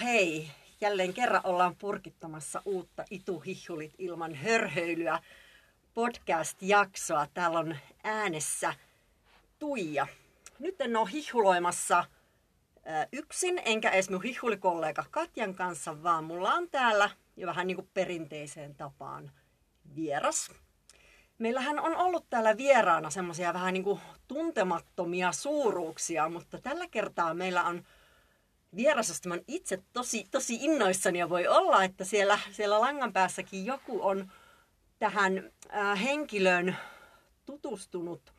hei! 0.00 0.50
Jälleen 0.80 1.14
kerran 1.14 1.40
ollaan 1.44 1.76
purkittamassa 1.76 2.62
uutta 2.64 3.04
Ituhihulit 3.10 3.94
ilman 3.98 4.34
hörhöilyä 4.34 5.18
podcast-jaksoa. 5.94 7.26
Täällä 7.34 7.58
on 7.58 7.76
äänessä 8.04 8.74
Tuija. 9.58 10.06
Nyt 10.58 10.80
en 10.80 10.96
ole 10.96 11.08
hihuloimassa 11.12 12.04
yksin, 13.12 13.62
enkä 13.64 13.90
edes 13.90 14.10
mun 14.10 14.22
hihulikollega 14.22 15.04
Katjan 15.10 15.54
kanssa, 15.54 16.02
vaan 16.02 16.24
mulla 16.24 16.54
on 16.54 16.70
täällä 16.70 17.10
jo 17.36 17.46
vähän 17.46 17.66
niin 17.66 17.76
kuin 17.76 17.90
perinteiseen 17.94 18.74
tapaan 18.74 19.30
vieras. 19.96 20.50
Meillähän 21.38 21.78
on 21.80 21.96
ollut 21.96 22.30
täällä 22.30 22.56
vieraana 22.56 23.10
semmoisia 23.10 23.54
vähän 23.54 23.74
niin 23.74 23.84
kuin 23.84 24.00
tuntemattomia 24.28 25.32
suuruuksia, 25.32 26.28
mutta 26.28 26.58
tällä 26.58 26.86
kertaa 26.88 27.34
meillä 27.34 27.64
on 27.64 27.86
vieras, 28.76 29.08
josta 29.08 29.28
mä 29.28 29.36
itse 29.48 29.82
tosi, 29.92 30.24
tosi 30.30 30.54
innoissani 30.60 31.18
ja 31.18 31.28
voi 31.28 31.46
olla, 31.48 31.84
että 31.84 32.04
siellä, 32.04 32.38
siellä 32.50 32.80
langan 32.80 33.12
päässäkin 33.12 33.66
joku 33.66 34.06
on 34.06 34.32
tähän 34.98 35.50
äh, 35.74 36.02
henkilöön 36.02 36.76
tutustunut 37.46 38.32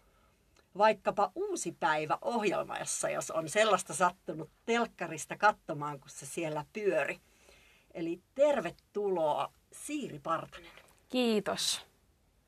vaikkapa 0.78 1.32
Uusi 1.36 1.72
päivä 1.80 2.18
ohjelmassa, 2.22 3.10
jos 3.10 3.32
on 3.32 3.50
sellaista 3.50 3.94
sattunut 3.94 4.50
telkkarista 4.66 5.38
katsomaan, 5.38 6.00
kun 6.00 6.10
se 6.10 6.26
siellä 6.26 6.66
pyöri. 6.74 7.20
Eli 7.94 8.22
tervetuloa 8.36 9.52
Siiri 9.72 10.20
Partanen. 10.20 10.72
Kiitos. 11.10 11.86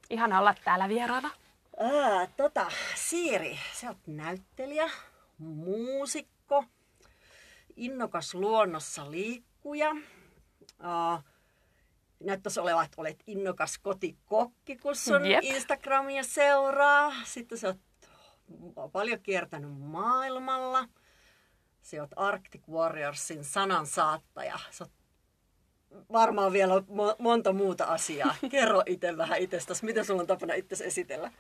Ihan 0.09 0.33
olla 0.33 0.56
täällä 0.63 0.89
vieraana. 0.89 1.31
Ää, 1.80 2.28
tota, 2.38 2.72
Siiri, 2.95 3.59
sä 3.73 3.88
oot 3.88 4.08
näyttelijä, 4.08 4.89
muusikko, 5.38 6.63
innokas 7.80 8.33
luonnossa 8.33 9.11
liikkuja. 9.11 9.91
Uh, 10.80 11.23
näyttäisi 12.19 12.59
olevan, 12.59 12.85
että 12.85 13.02
olet 13.02 13.23
innokas 13.27 13.77
kotikokki, 13.77 14.77
kun 14.77 14.95
sun 14.95 15.25
yep. 15.25 15.44
Instagramia 15.44 16.23
seuraa. 16.23 17.13
Sitten 17.23 17.57
sä 17.57 17.67
oot 17.67 18.91
paljon 18.91 19.22
kiertänyt 19.22 19.80
maailmalla. 19.80 20.88
Sä 21.81 22.02
oot 22.02 22.11
Arctic 22.16 22.61
Warriorsin 22.69 23.44
sanansaattaja. 23.44 24.59
Sä 24.72 24.83
oot 24.83 24.91
varmaan 26.11 26.53
vielä 26.53 26.73
mo- 26.73 27.16
monta 27.19 27.53
muuta 27.53 27.85
asiaa. 27.85 28.35
Kerro 28.52 28.83
itse 28.85 29.17
vähän 29.17 29.39
itsestäsi. 29.39 29.85
Miten 29.85 30.05
sulla 30.05 30.22
on 30.22 30.27
tapana 30.27 30.53
itse 30.53 30.85
esitellä? 30.85 31.31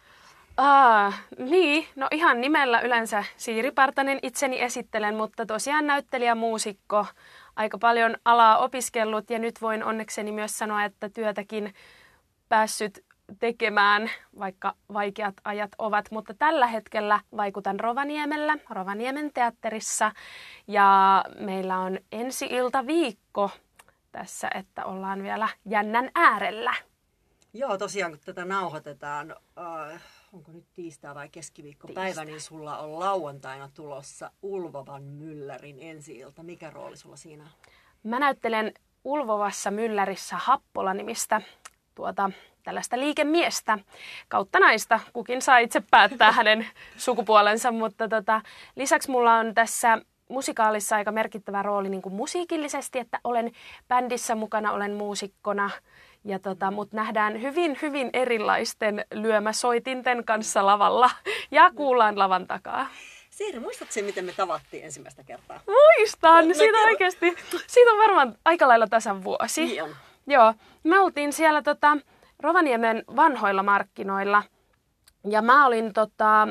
Ah, 0.61 1.21
niin, 1.37 1.87
no 1.95 2.07
ihan 2.11 2.41
nimellä 2.41 2.79
yleensä 2.79 3.23
Siiri 3.37 3.71
Partanen 3.71 4.19
itseni 4.21 4.61
esittelen, 4.61 5.15
mutta 5.15 5.45
tosiaan 5.45 5.87
näyttelijä, 5.87 6.35
muusikko, 6.35 7.05
aika 7.55 7.77
paljon 7.77 8.15
alaa 8.25 8.57
opiskellut 8.57 9.29
ja 9.29 9.39
nyt 9.39 9.61
voin 9.61 9.83
onnekseni 9.83 10.31
myös 10.31 10.57
sanoa, 10.57 10.83
että 10.83 11.09
työtäkin 11.09 11.73
päässyt 12.49 13.05
tekemään, 13.39 14.09
vaikka 14.39 14.75
vaikeat 14.93 15.33
ajat 15.43 15.71
ovat, 15.77 16.11
mutta 16.11 16.33
tällä 16.33 16.67
hetkellä 16.67 17.19
vaikutan 17.37 17.79
Rovaniemellä, 17.79 18.57
Rovaniemen 18.69 19.33
teatterissa. 19.33 20.11
Ja 20.67 21.23
meillä 21.39 21.79
on 21.79 21.97
ensi 22.11 22.45
ilta 22.45 22.87
viikko 22.87 23.51
tässä, 24.11 24.49
että 24.55 24.85
ollaan 24.85 25.23
vielä 25.23 25.49
jännän 25.65 26.09
äärellä. 26.15 26.73
Joo, 27.53 27.77
tosiaan 27.77 28.11
kun 28.11 28.19
tätä 28.25 28.45
nauhoitetaan, 28.45 29.35
äh, 29.91 30.01
onko 30.33 30.51
nyt 30.51 30.65
tiistai 30.73 31.15
vai 31.15 31.29
keskiviikko 31.29 31.87
tiistai. 31.87 32.05
päivä, 32.05 32.25
niin 32.25 32.41
sulla 32.41 32.77
on 32.77 32.99
lauantaina 32.99 33.69
tulossa 33.73 34.31
Ulvovan 34.41 35.03
Myllärin 35.03 35.77
ensi-ilta. 35.79 36.43
Mikä 36.43 36.69
rooli 36.69 36.97
sulla 36.97 37.15
siinä 37.15 37.43
on? 37.43 37.49
Mä 38.03 38.19
näyttelen 38.19 38.73
Ulvovassa 39.03 39.71
Myllärissä 39.71 40.35
Happola-nimistä 40.37 41.41
tuota, 41.95 42.31
tällaista 42.63 42.99
liikemiestä 42.99 43.79
kautta 44.27 44.59
naista. 44.59 44.99
Kukin 45.13 45.41
saa 45.41 45.57
itse 45.57 45.83
päättää 45.91 46.31
hänen 46.31 46.67
sukupuolensa, 46.97 47.71
mutta 47.71 48.07
tota, 48.07 48.41
lisäksi 48.75 49.11
mulla 49.11 49.35
on 49.35 49.53
tässä 49.53 49.97
musikaalissa 50.29 50.95
aika 50.95 51.11
merkittävä 51.11 51.63
rooli 51.63 51.89
niin 51.89 52.01
kuin 52.01 52.15
musiikillisesti, 52.15 52.99
että 52.99 53.19
olen 53.23 53.51
bändissä 53.87 54.35
mukana, 54.35 54.71
olen 54.71 54.93
muusikkona, 54.93 55.69
ja 56.23 56.39
tota, 56.39 56.71
mut 56.71 56.91
nähdään 56.91 57.41
hyvin, 57.41 57.77
hyvin 57.81 58.09
erilaisten 58.13 59.05
lyömäsoitinten 59.13 60.25
kanssa 60.25 60.65
lavalla 60.65 61.09
ja 61.51 61.71
kuullaan 61.75 62.19
lavan 62.19 62.47
takaa. 62.47 62.87
Siiri, 63.29 63.59
muistatko 63.59 63.93
miten 64.01 64.25
me 64.25 64.31
tavattiin 64.31 64.83
ensimmäistä 64.83 65.23
kertaa? 65.23 65.59
Muistan! 65.67 66.47
No, 66.47 66.53
siitä 66.53 66.77
oikeasti, 66.77 67.35
siitä 67.67 67.91
on 67.91 67.97
varmaan 67.97 68.37
aika 68.45 68.67
lailla 68.67 68.87
tasan 68.87 69.23
vuosi. 69.23 69.65
Niin 69.65 69.83
on. 69.83 69.95
Joo, 70.27 70.53
me 70.83 70.99
oltiin 70.99 71.33
siellä 71.33 71.61
tota, 71.61 71.97
Rovaniemen 72.39 73.03
vanhoilla 73.15 73.63
markkinoilla. 73.63 74.43
Ja 75.29 75.41
mä 75.41 75.65
olin 75.65 75.93
tota, 75.93 76.47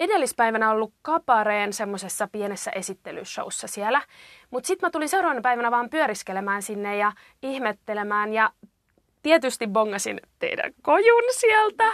edellispäivänä 0.00 0.70
ollut 0.70 0.94
Kapareen 1.02 1.72
semmoisessa 1.72 2.28
pienessä 2.32 2.70
esittelyshowssa 2.70 3.66
siellä. 3.66 4.02
Mutta 4.50 4.66
sitten 4.66 4.86
mä 4.86 4.90
tulin 4.90 5.08
seuraavana 5.08 5.40
päivänä 5.40 5.70
vaan 5.70 5.90
pyöriskelemään 5.90 6.62
sinne 6.62 6.96
ja 6.96 7.12
ihmettelemään. 7.42 8.32
Ja 8.32 8.50
tietysti 9.22 9.66
bongasin 9.66 10.20
teidän 10.38 10.72
kojun 10.82 11.22
sieltä. 11.30 11.84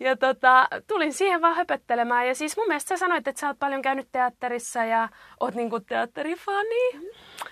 Ja 0.00 0.16
tota, 0.16 0.68
tulin 0.86 1.12
siihen 1.12 1.40
vaan 1.40 1.56
höpöttelemään. 1.56 2.28
Ja 2.28 2.34
siis 2.34 2.56
mun 2.56 2.68
mielestä 2.68 2.88
sä 2.88 2.96
sanoit, 2.96 3.28
että 3.28 3.40
sä 3.40 3.46
oot 3.46 3.58
paljon 3.58 3.82
käynyt 3.82 4.08
teatterissa 4.12 4.84
ja 4.84 5.08
oot 5.40 5.54
niinku 5.54 5.80
teatterifani. 5.80 6.92
Mm. 6.94 7.00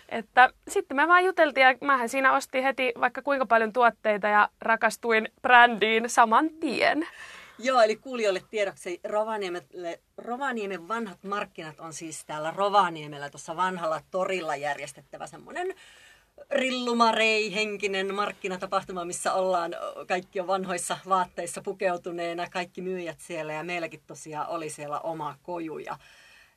Että 0.09 0.51
sitten 0.69 0.97
me 0.97 1.09
vaan 1.09 1.25
juteltiin 1.25 1.65
ja 1.65 1.75
mähän 1.81 2.09
siinä 2.09 2.33
ostin 2.33 2.63
heti 2.63 2.93
vaikka 3.01 3.23
kuinka 3.23 3.47
paljon 3.47 3.73
tuotteita 3.73 4.29
ja 4.29 4.49
rakastuin 4.61 5.29
brändiin 5.43 6.11
saman 6.11 6.51
tien. 6.51 7.07
Joo, 7.63 7.81
eli 7.81 7.97
kuulijoille 7.97 8.43
tiedoksi 8.51 9.01
Rovaniemen 10.19 10.89
vanhat 10.89 11.25
markkinat 11.25 11.81
on 11.81 11.93
siis 11.93 12.25
täällä 12.25 12.53
Rovaniemellä 12.57 13.31
tuossa 13.31 13.57
vanhalla 13.57 14.01
torilla 14.11 14.57
järjestettävä 14.57 15.27
semmoinen 15.27 15.75
rillumarei 16.51 17.55
henkinen 17.55 18.15
markkinatapahtuma, 18.15 19.05
missä 19.05 19.33
ollaan 19.33 19.75
kaikki 20.09 20.41
on 20.41 20.47
vanhoissa 20.47 20.99
vaatteissa 21.09 21.63
pukeutuneena, 21.63 22.51
kaikki 22.51 22.83
myyjät 22.83 23.21
siellä 23.21 23.53
ja 23.53 23.65
meilläkin 23.65 24.01
tosiaan 24.07 24.49
oli 24.49 24.71
siellä 24.71 25.01
oma 25.01 25.37
koju 25.43 25.79
ja 25.79 25.99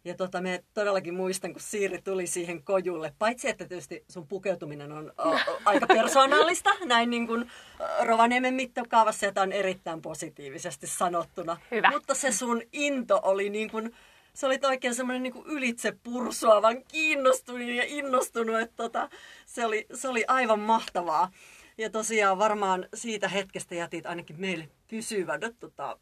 ja 0.05 0.15
tota, 0.15 0.41
me 0.41 0.63
todellakin 0.73 1.13
muistan, 1.13 1.53
kun 1.53 1.61
Siiri 1.61 2.01
tuli 2.01 2.27
siihen 2.27 2.63
kojulle. 2.63 3.13
Paitsi, 3.19 3.49
että 3.49 3.65
tietysti 3.65 4.03
sun 4.09 4.27
pukeutuminen 4.27 4.91
on 4.91 5.13
o, 5.17 5.29
o, 5.29 5.59
aika 5.65 5.87
persoonallista, 5.87 6.69
näin 6.85 7.09
niin 7.09 7.27
kuin 7.27 7.51
Rovaniemen 7.99 8.53
mittakaavassa, 8.53 9.25
jota 9.25 9.41
on 9.41 9.51
erittäin 9.51 10.01
positiivisesti 10.01 10.87
sanottuna. 10.87 11.57
Hyvä. 11.71 11.91
Mutta 11.91 12.15
se 12.15 12.31
sun 12.31 12.61
into 12.73 13.19
oli 13.23 13.49
niin 13.49 13.71
kuin, 13.71 13.95
se 14.35 14.45
oli 14.45 14.59
oikein 14.63 14.95
semmoinen 14.95 15.23
niin 15.23 15.45
ylitse 15.45 15.97
pursuavan 16.03 16.83
kiinnostunut 16.83 17.67
ja 17.67 17.83
innostunut, 17.87 18.59
että 18.59 18.75
tota, 18.75 19.09
se, 19.45 19.65
oli, 19.65 19.85
se 19.93 20.07
oli 20.07 20.25
aivan 20.27 20.59
mahtavaa. 20.59 21.31
Ja 21.77 21.89
tosiaan 21.89 22.37
varmaan 22.37 22.87
siitä 22.93 23.27
hetkestä 23.27 23.75
jätit 23.75 24.05
ainakin 24.05 24.41
meille 24.41 24.69
pysyvän, 24.87 25.39
tota, 25.59 25.99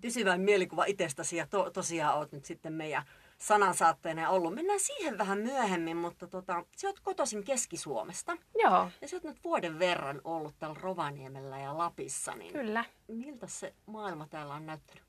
pysyvän 0.00 0.40
mielikuva 0.40 0.84
itsestäsi 0.84 1.36
ja 1.36 1.46
to, 1.46 1.70
tosiaan 1.70 2.18
oot 2.18 2.32
nyt 2.32 2.44
sitten 2.44 2.72
meidän 2.72 3.02
sanansaatteena 3.38 4.30
ollut. 4.30 4.54
Mennään 4.54 4.80
siihen 4.80 5.18
vähän 5.18 5.38
myöhemmin, 5.38 5.96
mutta 5.96 6.26
tota, 6.26 6.64
sä 6.76 6.88
oot 6.88 7.00
kotoisin 7.00 7.44
Keski-Suomesta. 7.44 8.36
Joo. 8.62 8.90
Ja 9.00 9.08
sä 9.08 9.16
oot 9.16 9.24
nyt 9.24 9.44
vuoden 9.44 9.78
verran 9.78 10.20
ollut 10.24 10.54
täällä 10.58 10.80
Rovaniemellä 10.80 11.58
ja 11.58 11.78
Lapissa. 11.78 12.34
Niin 12.34 12.52
Kyllä. 12.52 12.84
Miltä 13.08 13.46
se 13.46 13.74
maailma 13.86 14.26
täällä 14.26 14.54
on 14.54 14.66
näyttänyt? 14.66 15.04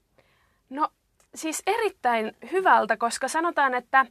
No 0.69 0.89
siis 1.35 1.63
erittäin 1.67 2.35
hyvältä, 2.51 2.97
koska 2.97 3.27
sanotaan, 3.27 3.73
että 3.73 4.05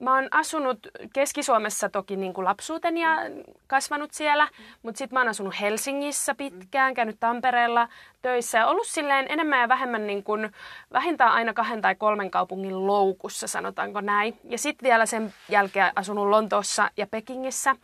mä 0.00 0.14
oon 0.14 0.28
asunut 0.30 0.78
Keski-Suomessa 1.12 1.88
toki 1.88 2.16
niin 2.16 2.34
kuin 2.34 2.44
lapsuuteni 2.44 3.02
ja 3.02 3.16
kasvanut 3.66 4.12
siellä, 4.12 4.48
mutta 4.82 4.98
sitten 4.98 5.16
mä 5.16 5.20
oon 5.20 5.28
asunut 5.28 5.60
Helsingissä 5.60 6.34
pitkään, 6.34 6.94
käynyt 6.94 7.16
Tampereella 7.20 7.88
töissä 8.22 8.58
ja 8.58 8.66
ollut 8.66 8.86
silleen 8.86 9.26
enemmän 9.28 9.60
ja 9.60 9.68
vähemmän 9.68 10.06
niin 10.06 10.24
kuin, 10.24 10.52
vähintään 10.92 11.32
aina 11.32 11.52
kahden 11.52 11.80
tai 11.80 11.94
kolmen 11.94 12.30
kaupungin 12.30 12.86
loukussa, 12.86 13.46
sanotaanko 13.46 14.00
näin. 14.00 14.38
Ja 14.44 14.58
sitten 14.58 14.86
vielä 14.86 15.06
sen 15.06 15.34
jälkeen 15.48 15.92
asunut 15.96 16.28
Lontoossa 16.28 16.90
ja 16.96 17.06
Pekingissä. 17.06 17.76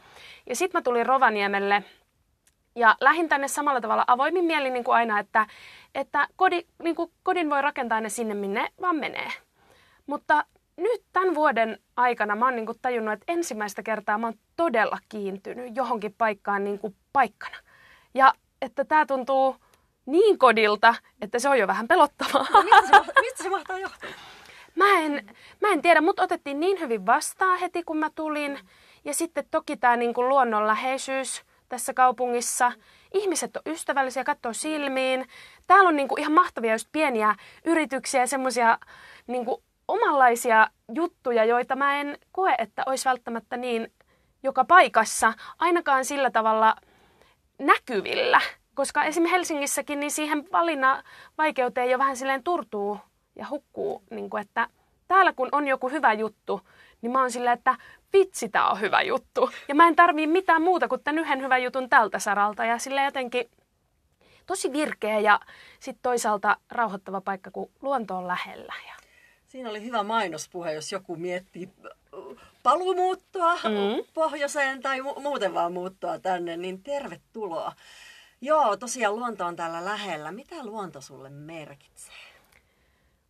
Ja 0.49 0.56
sitten 0.56 0.78
mä 0.78 0.82
tulin 0.82 1.06
Rovaniemelle 1.06 1.84
ja 2.76 2.96
lähin 3.00 3.28
tänne 3.28 3.49
samalla 3.49 3.81
tavalla 3.81 4.05
avoimin 4.06 4.44
mielin 4.44 4.73
niin 4.73 4.84
kuin 4.84 4.94
aina, 4.94 5.19
että, 5.19 5.46
että 5.94 6.28
kodi, 6.37 6.62
niin 6.82 6.96
kuin 6.96 7.12
kodin 7.23 7.50
voi 7.50 7.62
rakentaa 7.62 8.00
ne 8.00 8.08
sinne, 8.08 8.34
minne 8.34 8.69
vaan 8.81 8.96
menee. 8.96 9.28
Mutta 10.06 10.44
nyt 10.76 11.02
tämän 11.12 11.34
vuoden 11.34 11.78
aikana 11.96 12.37
mä 12.37 12.44
oon 12.44 12.56
niin 12.56 12.67
kuin 12.67 12.78
tajunnut, 12.82 13.12
että 13.12 13.32
ensimmäistä 13.32 13.82
kertaa 13.82 14.19
mä 14.19 14.26
oon 14.26 14.38
todella 14.56 14.99
kiintynyt 15.08 15.76
johonkin 15.76 16.14
paikkaan 16.19 16.64
niin 16.64 16.78
kuin 16.78 16.96
paikkana. 17.12 17.56
Ja 18.14 18.34
että 18.62 18.84
tämä 18.84 19.06
tuntuu 19.06 19.56
niin 20.06 20.38
kodilta, 20.38 20.94
että 21.20 21.38
se 21.38 21.49
on 21.49 21.58
jo 21.58 21.67
vähän 21.67 21.88
pelottavaa. 21.88 22.46
No, 22.52 22.62
mistä, 22.62 22.87
se, 22.87 23.12
mistä 23.20 23.43
se 23.43 23.50
mahtaa 23.50 23.78
johtua? 23.78 24.11
Mä 24.75 24.99
en, 24.99 25.37
mä 25.61 25.69
en 25.69 25.82
tiedä, 25.82 26.00
mutta 26.00 26.23
otettiin 26.23 26.61
niin 26.61 26.81
hyvin 26.81 27.06
vastaan 27.06 27.58
heti, 27.58 27.82
kun 27.82 27.96
mä 27.96 28.11
tulin. 28.14 28.58
Ja 29.05 29.14
sitten 29.14 29.44
toki 29.50 29.76
tämä 29.76 29.96
niin 29.96 30.14
kuin 30.14 30.28
luonnonläheisyys 30.28 31.43
tässä 31.68 31.94
kaupungissa. 31.94 32.72
Ihmiset 33.14 33.56
on 33.56 33.62
ystävällisiä, 33.66 34.24
katsoo 34.24 34.52
silmiin. 34.52 35.26
Täällä 35.66 35.88
on 35.88 35.96
niin 35.96 36.08
kuin 36.08 36.20
ihan 36.20 36.32
mahtavia 36.32 36.72
just 36.72 36.88
pieniä 36.92 37.34
yrityksiä 37.64 38.20
ja 38.20 38.26
semmoisia 38.26 38.78
niin 39.26 39.44
kuin 39.44 39.62
omanlaisia 39.88 40.68
juttuja, 40.94 41.44
joita 41.44 41.76
mä 41.76 42.00
en 42.00 42.18
koe, 42.32 42.54
että 42.58 42.82
olisi 42.86 43.04
välttämättä 43.04 43.56
niin 43.56 43.92
joka 44.42 44.64
paikassa, 44.64 45.32
ainakaan 45.58 46.04
sillä 46.04 46.30
tavalla 46.30 46.76
näkyvillä. 47.58 48.40
Koska 48.74 49.04
esimerkiksi 49.04 49.36
Helsingissäkin 49.36 50.00
niin 50.00 50.10
siihen 50.10 50.48
valinnan 50.52 51.02
vaikeuteen 51.38 51.90
jo 51.90 51.98
vähän 51.98 52.16
silleen 52.16 52.42
turtuu 52.42 52.98
ja 53.36 53.46
hukkuu, 53.50 54.02
niin 54.10 54.30
kuin, 54.30 54.40
että 54.40 54.68
täällä 55.08 55.32
kun 55.32 55.48
on 55.52 55.68
joku 55.68 55.88
hyvä 55.88 56.12
juttu, 56.12 56.60
niin 57.06 57.12
mä 57.12 57.20
oon 57.20 57.30
silleen, 57.30 57.58
että 57.58 57.76
vitsi, 58.12 58.48
tää 58.48 58.70
on 58.70 58.80
hyvä 58.80 59.02
juttu. 59.02 59.50
Ja 59.68 59.74
mä 59.74 59.88
en 59.88 59.96
tarvii 59.96 60.26
mitään 60.26 60.62
muuta 60.62 60.88
kuin 60.88 61.02
tämän 61.02 61.18
yhden 61.18 61.42
hyvän 61.42 61.62
jutun 61.62 61.88
tältä 61.88 62.18
saralta. 62.18 62.64
Ja 62.64 62.78
sille 62.78 63.04
jotenkin 63.04 63.50
tosi 64.46 64.72
virkeä 64.72 65.18
ja 65.18 65.40
sitten 65.80 66.02
toisaalta 66.02 66.56
rauhoittava 66.70 67.20
paikka, 67.20 67.50
kun 67.50 67.70
luonto 67.82 68.16
on 68.16 68.26
lähellä. 68.26 68.74
Ja... 68.86 68.94
Siinä 69.48 69.70
oli 69.70 69.82
hyvä 69.82 70.02
mainospuhe, 70.02 70.72
jos 70.72 70.92
joku 70.92 71.16
miettii 71.16 71.68
paluumuuttoa 72.62 73.54
mm. 73.54 74.04
pohjoiseen 74.14 74.82
tai 74.82 75.00
mu- 75.00 75.20
muuten 75.20 75.54
vaan 75.54 75.72
muuttoa 75.72 76.18
tänne, 76.18 76.56
niin 76.56 76.82
tervetuloa. 76.82 77.72
Joo, 78.40 78.76
tosiaan 78.76 79.16
luonto 79.16 79.46
on 79.46 79.56
täällä 79.56 79.84
lähellä. 79.84 80.32
Mitä 80.32 80.64
luonto 80.64 81.00
sulle 81.00 81.30
merkitsee? 81.30 82.14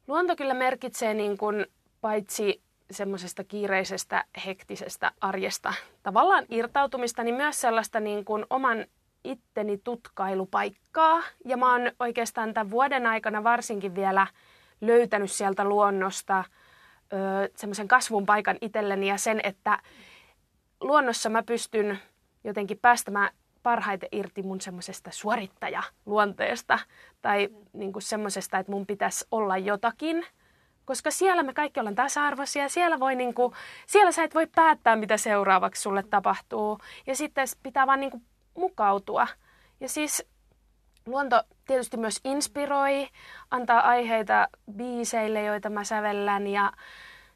Luonto 0.07 0.37
kyllä 0.37 0.55
merkitsee 0.55 1.15
niin 1.15 1.39
kuin 1.39 1.67
paitsi 2.01 2.66
semmoisesta 2.91 3.45
kiireisestä, 3.45 4.25
hektisestä 4.47 5.13
arjesta 5.21 5.75
tavallaan 6.03 6.45
irtautumista, 6.49 7.23
niin 7.23 7.35
myös 7.35 7.61
sellaista 7.61 8.01
niin 8.01 8.25
kuin 8.25 8.47
oman 8.51 8.85
itteni 9.25 9.79
tutkailupaikkaa. 9.79 11.23
Ja 11.45 11.57
mä 11.57 11.73
oon 11.73 11.93
oikeastaan 12.01 12.55
tämän 12.55 12.71
vuoden 12.71 13.07
aikana 13.07 13.45
varsinkin 13.45 13.95
vielä 13.95 14.27
löytänyt 14.81 15.33
sieltä 15.33 15.65
luonnosta 15.65 16.45
semmoisen 17.57 17.89
kasvun 17.89 18.27
paikan 18.27 18.59
itselleni 18.61 19.09
ja 19.09 19.19
sen, 19.19 19.41
että 19.43 19.79
luonnossa 20.81 21.31
mä 21.31 21.43
pystyn 21.43 21.99
jotenkin 22.45 22.79
päästämään 22.79 23.31
parhaiten 23.63 24.09
irti 24.13 24.43
mun 24.43 24.61
semmoisesta 24.61 25.11
suorittajaluonteesta 25.11 26.79
tai 27.23 27.49
niin 27.73 27.93
kuin 27.93 28.03
semmoisesta, 28.03 28.59
että 28.59 28.73
mun 28.73 28.87
pitäisi 28.87 29.27
olla 29.31 29.59
jotakin. 29.59 30.27
Koska 30.87 31.11
siellä 31.11 31.43
me 31.43 31.55
kaikki 31.55 31.81
ollaan 31.81 31.95
tasa-arvoisia, 31.95 32.69
siellä, 32.69 33.01
voi 33.01 33.15
niin 33.15 33.35
kuin, 33.35 33.53
siellä 33.87 34.13
sä 34.13 34.25
et 34.25 34.35
voi 34.35 34.47
päättää, 34.55 34.97
mitä 34.97 35.17
seuraavaksi 35.17 35.83
sulle 35.83 36.03
tapahtuu. 36.03 36.79
Ja 37.07 37.17
sitten 37.17 37.47
pitää 37.63 37.87
vaan 37.87 38.01
niin 38.01 38.11
kuin 38.11 38.23
mukautua. 38.57 39.27
Ja 39.81 39.89
siis 39.89 40.29
luonto 41.07 41.43
tietysti 41.67 41.97
myös 41.97 42.21
inspiroi, 42.25 43.09
antaa 43.51 43.81
aiheita 43.81 44.49
biiseille, 44.77 45.43
joita 45.43 45.71
mä 45.71 45.85
sävellän. 45.85 46.47
Ja 46.47 46.73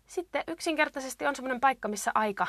sitten 0.06 0.44
yksinkertaisesti 0.48 1.26
on 1.26 1.36
semmoinen 1.36 1.60
paikka, 1.60 1.88
missä 1.88 2.10
aika, 2.14 2.46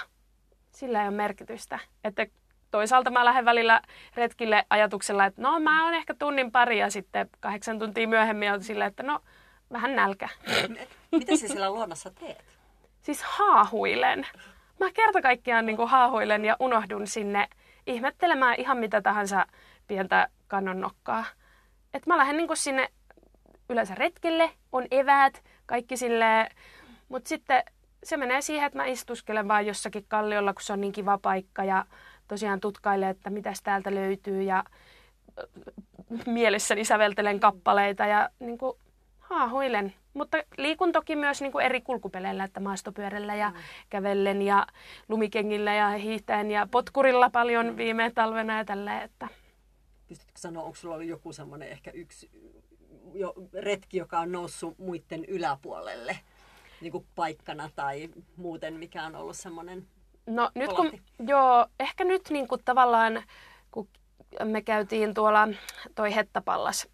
sillä 0.71 1.01
ei 1.01 1.07
ole 1.07 1.15
merkitystä. 1.15 1.79
Että 2.03 2.27
toisaalta 2.71 3.11
mä 3.11 3.25
lähden 3.25 3.45
välillä 3.45 3.81
retkille 4.15 4.65
ajatuksella, 4.69 5.25
että 5.25 5.41
no 5.41 5.59
mä 5.59 5.85
oon 5.85 5.93
ehkä 5.93 6.13
tunnin 6.13 6.51
pari 6.51 6.79
ja 6.79 6.89
sitten 6.91 7.29
kahdeksan 7.39 7.79
tuntia 7.79 8.07
myöhemmin 8.07 8.51
on 8.51 8.63
silleen, 8.63 8.87
että 8.87 9.03
no 9.03 9.19
vähän 9.71 9.95
nälkä. 9.95 10.29
Mitä 11.11 11.37
sä 11.37 11.47
siellä 11.47 11.69
luonnossa 11.69 12.11
teet? 12.11 12.45
Siis 13.01 13.23
haahuilen. 13.23 14.27
Mä 14.79 14.91
kerta 14.93 15.21
kaikkiaan 15.21 15.65
niin 15.65 15.87
haahuilen 15.87 16.45
ja 16.45 16.55
unohdun 16.59 17.07
sinne 17.07 17.47
ihmettelemään 17.87 18.55
ihan 18.57 18.77
mitä 18.77 19.01
tahansa 19.01 19.45
pientä 19.87 20.27
kannonnokkaa. 20.47 21.25
Et 21.93 22.07
mä 22.07 22.17
lähden 22.17 22.37
niin 22.37 22.57
sinne 22.57 22.89
yleensä 23.69 23.95
retkelle, 23.95 24.51
on 24.71 24.87
eväät, 24.91 25.43
kaikki 25.65 25.97
sille, 25.97 26.49
mutta 27.09 27.29
sitten 27.29 27.63
se 28.03 28.17
menee 28.17 28.41
siihen, 28.41 28.65
että 28.65 28.77
mä 28.77 28.85
istuskelen 28.85 29.47
vaan 29.47 29.65
jossakin 29.65 30.05
kalliolla, 30.07 30.53
kun 30.53 30.61
se 30.61 30.73
on 30.73 30.81
niin 30.81 30.93
kiva 30.93 31.17
paikka 31.17 31.63
ja 31.63 31.85
tosiaan 32.27 32.59
tutkailen, 32.59 33.09
että 33.09 33.29
mitäs 33.29 33.61
täältä 33.61 33.95
löytyy 33.95 34.43
ja 34.43 34.63
mielessäni 36.25 36.85
säveltelen 36.85 37.39
kappaleita 37.39 38.05
ja 38.05 38.29
niin 38.39 38.57
kuin, 38.57 38.77
haahuilen. 39.31 39.93
Mutta 40.13 40.37
liikun 40.57 40.91
toki 40.91 41.15
myös 41.15 41.41
niin 41.41 41.51
kuin 41.51 41.65
eri 41.65 41.81
kulkupeleillä, 41.81 42.43
että 42.43 42.59
maastopyörällä 42.59 43.35
ja 43.35 43.49
mm. 43.49 43.55
kävellen 43.89 44.41
ja 44.41 44.67
lumikengillä 45.09 45.73
ja 45.73 45.89
hiihtäen 45.89 46.51
ja 46.51 46.67
potkurilla 46.71 47.29
paljon 47.29 47.77
viime 47.77 48.11
talvena 48.15 48.57
ja 48.57 48.65
tälleen. 48.65 49.01
Että... 49.01 49.27
Pystytkö 50.07 50.39
sanoa, 50.39 50.63
onko 50.63 50.75
sulla 50.75 50.95
ollut 50.95 51.09
joku 51.09 51.33
semmoinen 51.33 51.69
ehkä 51.69 51.91
yksi 51.91 52.29
jo 53.13 53.33
retki, 53.53 53.97
joka 53.97 54.19
on 54.19 54.31
noussut 54.31 54.79
muiden 54.79 55.25
yläpuolelle 55.25 56.19
niin 56.81 56.91
kuin 56.91 57.05
paikkana 57.15 57.69
tai 57.75 58.09
muuten, 58.35 58.73
mikä 58.73 59.03
on 59.03 59.15
ollut 59.15 59.37
semmoinen 59.37 59.87
No 60.25 60.51
nyt 60.55 60.73
kun, 60.73 60.91
joo, 61.27 61.67
ehkä 61.79 62.03
nyt 62.03 62.29
niin 62.29 62.47
kuin 62.47 62.61
tavallaan, 62.65 63.23
kun 63.71 63.87
me 64.43 64.61
käytiin 64.61 65.13
tuolla 65.13 65.47
toi 65.95 66.15
Hettapallas 66.15 66.87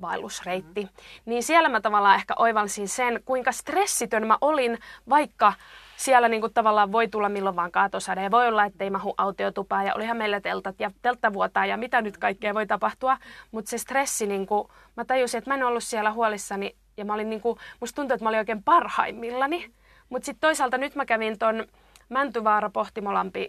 vaellusreitti, 0.00 0.88
niin 1.26 1.42
siellä 1.42 1.68
mä 1.68 1.80
tavallaan 1.80 2.16
ehkä 2.16 2.34
oivalsin 2.38 2.88
sen, 2.88 3.20
kuinka 3.24 3.52
stressitön 3.52 4.26
mä 4.26 4.38
olin, 4.40 4.78
vaikka 5.08 5.52
siellä 5.96 6.28
niin 6.28 6.40
kuin 6.40 6.54
tavallaan 6.54 6.92
voi 6.92 7.08
tulla 7.08 7.28
milloin 7.28 7.56
vaan 7.56 7.72
kaatosade. 7.72 8.22
Ja 8.22 8.30
voi 8.30 8.48
olla, 8.48 8.64
ettei 8.64 8.90
mahu 8.90 9.14
autiotupaa 9.18 9.84
ja 9.84 9.94
olihan 9.94 10.16
meillä 10.16 10.40
teltat 10.40 10.80
ja 10.80 10.90
telttavuotaa 11.02 11.66
ja 11.66 11.76
mitä 11.76 12.02
nyt 12.02 12.18
kaikkea 12.18 12.54
voi 12.54 12.66
tapahtua, 12.66 13.18
mutta 13.50 13.70
se 13.70 13.78
stressi, 13.78 14.26
niin 14.26 14.46
kuin, 14.46 14.68
mä 14.96 15.04
tajusin, 15.04 15.38
että 15.38 15.50
mä 15.50 15.54
en 15.54 15.64
ollut 15.64 15.84
siellä 15.84 16.12
huolissani 16.12 16.76
ja 16.96 17.04
mä 17.04 17.14
olin 17.14 17.30
niin 17.30 17.40
kuin, 17.40 17.58
musta 17.80 17.96
tuntui, 17.96 18.14
että 18.14 18.24
mä 18.24 18.28
olin 18.28 18.38
oikein 18.38 18.62
parhaimmillani, 18.62 19.70
mutta 20.08 20.26
sitten 20.26 20.40
toisaalta 20.40 20.78
nyt 20.78 20.94
mä 20.94 21.04
kävin 21.04 21.38
ton 21.38 21.66
Mäntyvaara, 22.08 22.70
Pohtimolampi, 22.70 23.48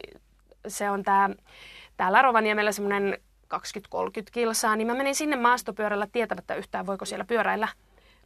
se 0.68 0.90
on 0.90 1.04
tää, 1.04 1.30
täällä 1.98 2.22
Rovaniemellä 2.22 2.72
semmoinen 2.72 3.18
20-30 3.54 3.60
kilsaa, 4.32 4.76
niin 4.76 4.88
mä 4.88 4.94
menin 4.94 5.16
sinne 5.16 5.36
maastopyörällä 5.36 6.08
tietämättä 6.12 6.56
yhtään, 6.56 6.86
voiko 6.86 7.06
siellä 7.06 7.26
pyöräillä. 7.26 7.68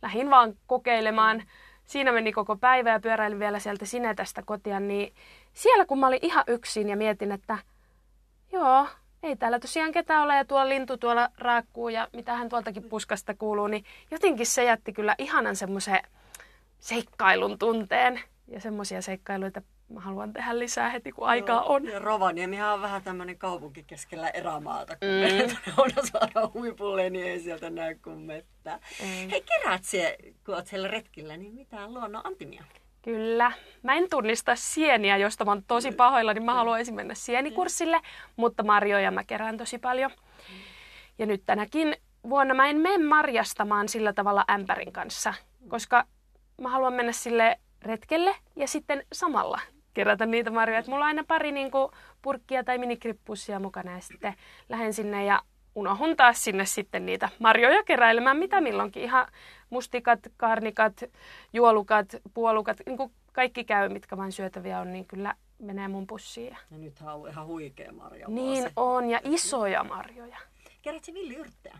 Lähin 0.01 0.29
vaan 0.29 0.53
kokeilemaan. 0.67 1.43
Siinä 1.85 2.11
meni 2.11 2.31
koko 2.31 2.55
päivä 2.55 2.89
ja 2.89 2.99
pyöräilin 2.99 3.39
vielä 3.39 3.59
sieltä 3.59 3.85
Sinetästä 3.85 4.41
kotia, 4.45 4.79
niin 4.79 5.13
siellä 5.53 5.85
kun 5.85 5.99
mä 5.99 6.07
olin 6.07 6.19
ihan 6.21 6.43
yksin 6.47 6.89
ja 6.89 6.97
mietin, 6.97 7.31
että 7.31 7.57
joo, 8.51 8.87
ei 9.23 9.35
täällä 9.35 9.59
tosiaan 9.59 9.91
ketään 9.91 10.23
ole 10.23 10.35
ja 10.35 10.45
tuolla 10.45 10.69
lintu 10.69 10.97
tuolla 10.97 11.29
raakkuu 11.37 11.89
ja 11.89 12.07
mitähän 12.13 12.49
tuoltakin 12.49 12.83
puskasta 12.83 13.33
kuuluu, 13.33 13.67
niin 13.67 13.85
jotenkin 14.11 14.45
se 14.45 14.63
jätti 14.63 14.93
kyllä 14.93 15.15
ihanan 15.17 15.55
semmoisen 15.55 15.99
seikkailun 16.79 17.59
tunteen 17.59 18.21
ja 18.47 18.61
semmoisia 18.61 19.01
seikkailuita 19.01 19.61
mä 19.89 19.99
haluan 19.99 20.33
tehdä 20.33 20.59
lisää 20.59 20.89
heti, 20.89 21.11
kun 21.11 21.27
aikaa 21.27 21.61
on. 21.61 21.85
Ja 21.85 21.99
Rovaniemihan 21.99 22.73
on 22.73 22.81
vähän 22.81 23.03
tämmöinen 23.03 23.37
kaupunki 23.37 23.83
keskellä 23.83 24.29
erämaata. 24.29 24.95
Kun 24.95 25.09
mm. 25.09 25.73
on 25.77 25.89
saada 26.05 26.51
huipulle, 26.53 27.09
niin 27.09 27.25
ei 27.25 27.39
sieltä 27.39 27.69
näy 27.69 27.95
kuin 27.95 28.19
mettä. 28.19 28.79
Mm. 29.01 29.29
Hei, 29.29 29.41
keräät 29.41 29.83
se, 29.83 30.17
kun 30.45 30.55
oot 30.55 30.67
siellä 30.67 30.87
retkillä, 30.87 31.37
niin 31.37 31.53
mitään 31.53 31.93
luonnon 31.93 32.25
antimia? 32.25 32.63
Kyllä. 33.01 33.51
Mä 33.83 33.93
en 33.93 34.09
tunnista 34.09 34.55
sieniä, 34.55 35.17
josta 35.17 35.45
mä 35.45 35.51
oon 35.51 35.63
tosi 35.67 35.91
pahoilla, 35.91 36.33
niin 36.33 36.45
mä 36.45 36.53
haluaisin 36.53 36.95
mennä 36.95 37.13
sienikurssille, 37.13 38.01
mutta 38.35 38.63
marjoja 38.63 39.11
mä 39.11 39.23
kerään 39.23 39.57
tosi 39.57 39.77
paljon. 39.77 40.11
Ja 41.19 41.25
nyt 41.25 41.43
tänäkin 41.45 41.95
vuonna 42.29 42.53
mä 42.53 42.67
en 42.67 42.77
mene 42.77 43.05
marjastamaan 43.05 43.89
sillä 43.89 44.13
tavalla 44.13 44.45
ämpärin 44.51 44.93
kanssa, 44.93 45.33
koska 45.67 46.05
mä 46.61 46.69
haluan 46.69 46.93
mennä 46.93 47.11
sille 47.11 47.59
retkelle 47.81 48.35
ja 48.55 48.67
sitten 48.67 49.03
samalla 49.13 49.59
kerätä 49.97 50.25
niitä 50.25 50.51
marjoja. 50.51 50.79
Et 50.79 50.87
mulla 50.87 51.05
on 51.05 51.07
aina 51.07 51.23
pari 51.27 51.51
niin 51.51 51.71
kuin, 51.71 51.91
purkkia 52.21 52.63
tai 52.63 52.77
minikrippussia 52.77 53.59
mukana 53.59 53.91
ja 53.91 54.01
sitten 54.01 54.33
lähden 54.69 54.93
sinne 54.93 55.25
ja 55.25 55.41
unohun 55.75 56.15
taas 56.15 56.43
sinne 56.43 56.65
sitten 56.65 57.05
niitä 57.05 57.29
marjoja 57.39 57.83
keräilemään, 57.83 58.37
mitä 58.37 58.61
milloinkin. 58.61 59.03
Ihan 59.03 59.27
mustikat, 59.69 60.19
karnikat, 60.37 61.03
juolukat, 61.53 62.15
puolukat, 62.33 62.77
niin 62.85 62.97
kuin 62.97 63.11
kaikki 63.33 63.63
käy, 63.63 63.89
mitkä 63.89 64.17
vain 64.17 64.31
syötäviä 64.31 64.79
on, 64.79 64.93
niin 64.93 65.05
kyllä 65.05 65.33
menee 65.59 65.87
mun 65.87 66.07
pussiin. 66.07 66.57
Ja 66.71 66.77
nyt 66.77 66.93
on 67.01 67.29
ihan 67.29 67.47
huikea 67.47 67.91
marja. 67.91 68.27
Niin 68.27 68.69
on, 68.75 69.09
ja 69.09 69.19
isoja 69.23 69.83
marjoja. 69.83 70.37
Kerät 70.81 71.03
villiyrttejä? 71.13 71.77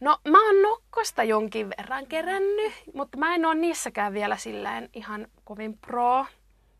No 0.00 0.18
mä 0.28 0.46
oon 0.46 0.62
nokkosta 0.62 1.22
jonkin 1.22 1.70
verran 1.78 2.06
kerännyt, 2.06 2.72
mutta 2.94 3.18
mä 3.18 3.34
en 3.34 3.44
ole 3.44 3.54
niissäkään 3.54 4.12
vielä 4.12 4.36
silleen 4.36 4.88
ihan 4.92 5.26
kovin 5.44 5.78
pro 5.78 6.26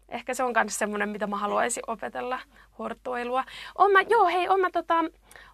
ehkä 0.09 0.35
se 0.35 0.43
on 0.43 0.53
myös 0.57 0.79
semmoinen, 0.79 1.09
mitä 1.09 1.27
mä 1.27 1.37
haluaisin 1.37 1.83
opetella, 1.87 2.41
hortoilua. 2.79 3.45
On 3.75 3.93
mä, 3.93 4.01
joo, 4.01 4.27
hei, 4.27 4.49
on 4.49 4.61
mä 4.61 4.71
tota, 4.71 4.95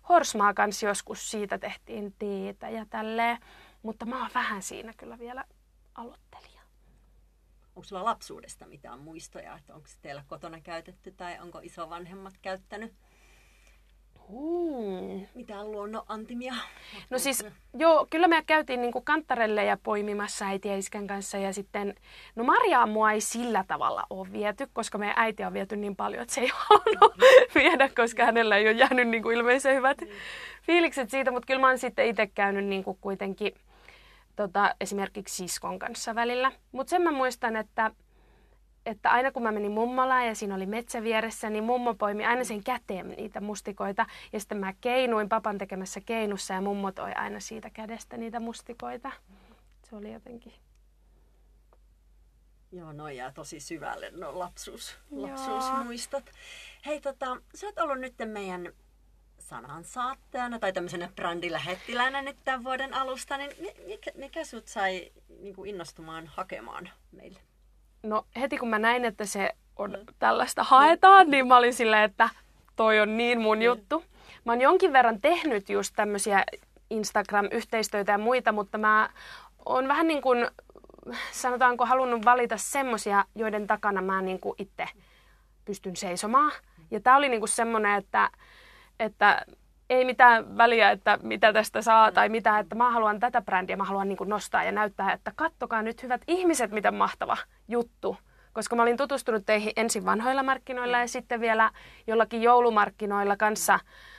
Horsmaa 0.08 0.54
kanssa 0.54 0.87
joskus 0.87 1.30
siitä 1.30 1.58
tehtiin 1.58 2.14
teetä 2.18 2.70
ja 2.70 2.87
tälleen, 2.90 3.38
mutta 3.82 4.06
mä 4.06 4.20
oon 4.20 4.30
vähän 4.34 4.62
siinä 4.62 4.92
kyllä 4.96 5.18
vielä 5.18 5.44
aloittelija. 5.94 6.61
onko 7.68 7.84
sulla 7.84 8.04
lapsuudesta 8.04 8.66
mitään 8.66 8.99
muistoja, 9.00 9.56
että 9.56 9.75
onko 9.75 9.88
teillä 10.02 10.25
kotona 10.26 10.61
käytetty 10.61 11.12
tai 11.12 11.38
onko 11.40 11.61
isovanhemmat 11.62 12.34
käyttänyt 12.42 12.94
Hmm. 14.28 15.26
mitään 15.35 15.73
luonnon 15.73 16.02
antimia? 16.09 16.54
No 17.11 17.19
siis, 17.19 17.45
joo, 17.78 18.07
kyllä 18.11 18.28
me 18.28 18.43
käytiin 18.47 18.81
niinku 18.81 19.00
kanttarelle 19.00 19.64
ja 19.64 19.76
poimimassa 19.83 20.47
äiti 20.47 20.69
ja 20.69 20.76
iskän 20.76 21.07
kanssa. 21.07 21.38
Ja 21.38 21.52
sitten, 21.52 21.95
no 22.37 22.45
Marjaa 22.45 22.87
mua 22.87 23.12
ei 23.12 23.21
sillä 23.21 23.64
tavalla 23.69 24.07
ole 24.11 24.33
viety, 24.33 24.69
koska 24.73 24.99
meidän 24.99 25.19
äiti 25.19 25.45
on 25.45 25.52
viety 25.52 25.76
niin 25.76 25.97
paljon, 25.97 26.23
että 26.23 26.35
se 26.35 26.40
ei 26.40 26.50
halunnut 26.69 27.14
viedä, 27.54 27.88
koska 27.97 28.25
hänellä 28.25 28.57
ei 28.57 28.69
ole 28.69 28.76
jäänyt 28.76 29.09
niinku 29.09 29.31
ilmeisen 29.31 29.76
hyvät 29.76 29.99
fiilikset 30.62 31.11
siitä. 31.11 31.31
Mutta 31.31 31.47
kyllä 31.47 31.61
mä 31.61 31.69
oon 31.69 31.78
sitten 31.78 32.07
itse 32.07 32.26
käynyt 32.26 32.64
niinku 32.64 32.99
kuitenkin 33.00 33.54
tota, 34.37 34.75
esimerkiksi 34.81 35.37
siskon 35.37 35.78
kanssa 35.78 36.14
välillä. 36.14 36.52
Mutta 36.73 36.90
sen 36.90 37.02
mä 37.02 37.12
muistan, 37.12 37.57
että 37.57 37.90
että 38.87 39.11
aina 39.11 39.33
kun 39.33 39.43
mä 39.43 39.53
menin 39.53 39.73
mummolaan 39.73 40.26
ja 40.26 40.35
siinä 40.35 40.55
oli 40.55 40.67
metsä 40.67 41.03
vieressä, 41.03 41.50
niin 41.50 41.64
mummo 41.64 41.95
poimi 41.95 42.26
aina 42.26 42.45
sen 42.45 42.64
käteen 42.64 43.09
niitä 43.09 43.41
mustikoita. 43.41 44.07
Ja 44.33 44.41
sitten 44.41 44.59
mä 44.59 44.73
keinuin 44.81 45.29
papan 45.29 45.59
tekemässä 45.59 46.00
keinussa 46.00 46.55
ja 46.55 46.61
mummo 46.61 46.93
toi 46.93 47.12
aina 47.12 47.41
siitä 47.41 47.71
kädestä 47.71 48.17
niitä 48.17 48.41
mustikoita. 48.41 49.12
Se 49.91 49.97
oli 49.97 50.12
jotenkin... 50.12 50.53
Joo, 52.73 52.93
no 52.93 53.09
jää 53.09 53.33
tosi 53.33 53.61
syvälle, 53.61 54.11
no 54.11 54.38
lapsuus, 54.38 54.99
lapsuusmuistot. 55.11 56.31
Hei, 56.87 57.00
tota, 57.00 57.37
sä 57.55 57.67
oot 57.67 57.79
ollut 57.79 57.99
nyt 58.00 58.14
meidän 58.25 58.73
sanansaattajana 59.38 60.59
tai 60.59 60.73
tämmöisenä 60.73 61.09
brändilähettiläänä 61.17 62.23
nyt 62.23 62.37
tämän 62.45 62.64
vuoden 62.64 62.95
alusta, 62.95 63.37
niin 63.37 63.50
mi- 63.61 63.87
mikä, 63.87 64.11
mikä 64.14 64.45
sut 64.45 64.69
sai 64.69 65.12
niin 65.41 65.67
innostumaan 65.67 66.26
hakemaan 66.26 66.91
meille? 67.12 67.41
No 68.04 68.26
heti 68.40 68.58
kun 68.58 68.68
mä 68.68 68.78
näin, 68.78 69.04
että 69.04 69.25
se 69.25 69.50
on 69.76 69.99
tällaista 70.18 70.62
haetaan, 70.62 71.30
niin 71.30 71.46
mä 71.46 71.56
olin 71.56 71.75
silleen, 71.75 72.02
että 72.02 72.28
toi 72.76 73.00
on 73.00 73.16
niin 73.16 73.40
mun 73.40 73.62
juttu. 73.62 74.04
Mä 74.44 74.52
oon 74.52 74.61
jonkin 74.61 74.92
verran 74.92 75.20
tehnyt 75.20 75.68
just 75.68 75.92
tämmöisiä 75.96 76.44
Instagram-yhteistöitä 76.90 78.12
ja 78.12 78.18
muita, 78.18 78.52
mutta 78.52 78.78
mä 78.78 79.11
oon 79.66 79.88
vähän 79.88 80.06
niin 80.06 80.23
kuin, 80.23 80.49
sanotaanko, 81.32 81.87
halunnut 81.87 82.25
valita 82.25 82.56
semmosia, 82.56 83.25
joiden 83.34 83.66
takana 83.66 84.02
mä 84.02 84.23
niin 84.23 84.40
kuin 84.40 84.54
itse 84.58 84.87
pystyn 85.64 85.96
seisomaan. 85.96 86.52
Ja 86.90 87.00
tää 87.00 87.16
oli 87.16 87.28
niin 87.28 87.40
kuin 87.40 87.49
semmoinen, 87.49 87.94
että, 87.99 88.30
että 89.00 89.46
ei 89.94 90.04
mitään 90.04 90.58
väliä, 90.58 90.90
että 90.90 91.18
mitä 91.22 91.52
tästä 91.52 91.82
saa 91.82 92.12
tai 92.12 92.28
mitä, 92.28 92.58
että 92.58 92.74
mä 92.74 92.90
haluan 92.90 93.20
tätä 93.20 93.42
brändiä, 93.42 93.76
mä 93.76 93.84
haluan 93.84 94.08
niin 94.08 94.16
kuin 94.16 94.30
nostaa 94.30 94.64
ja 94.64 94.72
näyttää, 94.72 95.12
että 95.12 95.32
kattokaa 95.36 95.82
nyt 95.82 96.02
hyvät 96.02 96.20
ihmiset, 96.28 96.70
miten 96.70 96.94
mahtava 96.94 97.36
juttu. 97.68 98.16
Koska 98.52 98.76
mä 98.76 98.82
olin 98.82 98.96
tutustunut 98.96 99.46
teihin 99.46 99.72
ensin 99.76 100.04
vanhoilla 100.04 100.42
markkinoilla 100.42 100.98
ja 100.98 101.08
sitten 101.08 101.40
vielä 101.40 101.70
jollakin 102.06 102.42
joulumarkkinoilla 102.42 103.36
kanssa 103.36 103.78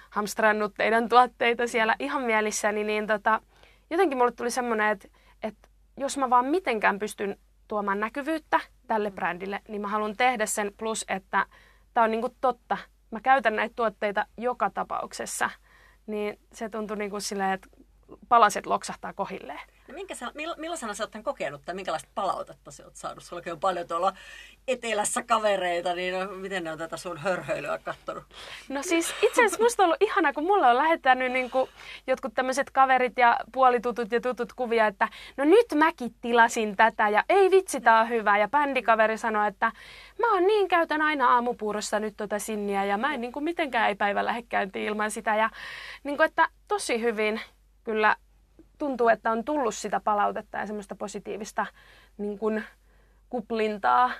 hamstrannut 0.10 0.74
teidän 0.78 1.10
tuotteita 1.10 1.68
siellä 1.68 1.96
ihan 2.00 2.22
mielissäni, 2.22 2.84
niin 2.84 3.08
tota, 3.08 3.42
jotenkin 3.90 4.18
mulle 4.18 4.32
tuli 4.32 4.52
semmoinen, 4.52 4.92
että, 4.92 5.08
että 5.44 5.70
jos 5.98 6.18
mä 6.18 6.30
vaan 6.30 6.46
mitenkään 6.46 7.00
pystyn 7.00 7.38
tuomaan 7.68 8.00
näkyvyyttä 8.00 8.60
tälle 8.88 9.12
brändille, 9.12 9.62
niin 9.68 9.82
mä 9.82 9.88
haluan 9.88 10.18
tehdä 10.18 10.46
sen 10.46 10.72
plus, 10.78 11.06
että 11.08 11.46
tämä 11.94 12.04
on 12.04 12.12
niinku 12.12 12.36
totta. 12.42 12.78
Mä 13.12 13.20
käytän 13.22 13.56
näitä 13.56 13.74
tuotteita 13.76 14.26
joka 14.38 14.70
tapauksessa. 14.70 15.50
Niin 16.08 16.40
se 16.54 16.70
tuntui 16.70 16.98
niinku 16.98 17.20
silleen, 17.20 17.52
että 17.52 17.70
palaset 18.30 18.66
loksahtaa 18.66 19.14
kohilleen. 19.14 19.60
Minkä 19.94 20.16
sä, 20.16 20.32
mill, 20.34 20.54
millaisena 20.58 20.94
sä 20.94 21.04
oot 21.04 21.12
tämän 21.12 21.24
kokenut 21.24 21.62
tai 21.66 21.76
minkälaista 21.76 22.10
palautetta 22.16 22.72
sä 22.72 22.86
oot 22.86 22.96
saanut? 22.96 23.24
Sulla 23.24 23.42
on 23.52 23.60
paljon 23.60 23.88
tuolla 23.88 24.14
etelässä 24.68 25.24
kavereita, 25.24 25.96
niin 25.96 26.14
no, 26.14 26.32
miten 26.32 26.64
ne 26.64 26.72
on 26.72 26.78
tätä 26.78 26.98
sun 26.98 27.18
hörhöilyä 27.18 27.78
kattonut? 27.78 28.24
No 28.70 28.84
siis 28.84 29.16
itse 29.22 29.46
asiassa 29.46 29.64
musta 29.64 29.84
on 29.84 29.88
ollut 29.88 30.02
ihana, 30.02 30.34
kun 30.34 30.44
mulla 30.44 30.70
on 30.70 30.78
lähettänyt 30.78 31.32
niin 31.32 31.52
kuin 31.52 31.70
jotkut 32.08 32.34
tämmöiset 32.34 32.70
kaverit 32.72 33.18
ja 33.18 33.40
puolitutut 33.52 34.12
ja 34.12 34.22
tutut 34.22 34.54
kuvia, 34.54 34.88
että 34.88 35.10
no 35.38 35.44
nyt 35.44 35.66
mäkin 35.76 36.16
tilasin 36.22 36.76
tätä 36.76 37.10
ja 37.10 37.24
ei 37.30 37.52
vitsi, 37.52 37.82
tää 37.82 38.02
on 38.02 38.10
hyvä. 38.10 38.38
Ja 38.38 38.48
bändikaveri 38.48 39.18
sanoi, 39.18 39.48
että 39.48 39.72
mä 40.20 40.34
oon 40.34 40.48
niin 40.48 40.68
käytän 40.68 41.02
aina 41.02 41.34
aamupuurossa 41.34 42.00
nyt 42.00 42.14
tota 42.18 42.40
sinniä 42.40 42.86
ja 42.86 42.98
mä 42.98 43.14
en 43.14 43.22
niin 43.22 43.32
kuin 43.32 43.44
mitenkään 43.44 43.90
ei 43.90 43.96
päivä 43.96 44.26
lähde 44.26 44.46
ilman 44.76 45.12
sitä. 45.12 45.36
Ja 45.36 45.50
niin 46.04 46.18
kuin, 46.18 46.26
että 46.26 46.50
tosi 46.68 47.02
hyvin 47.02 47.42
kyllä 47.84 48.16
tuntuu, 48.78 49.10
että 49.10 49.32
on 49.32 49.44
tullut 49.46 49.76
sitä 49.76 50.00
palautetta 50.00 50.58
ja 50.58 50.68
semmoista 50.68 50.96
positiivista 50.96 51.66
niin 52.18 52.40
kuin 52.40 52.64
kuplintaa. 53.30 54.12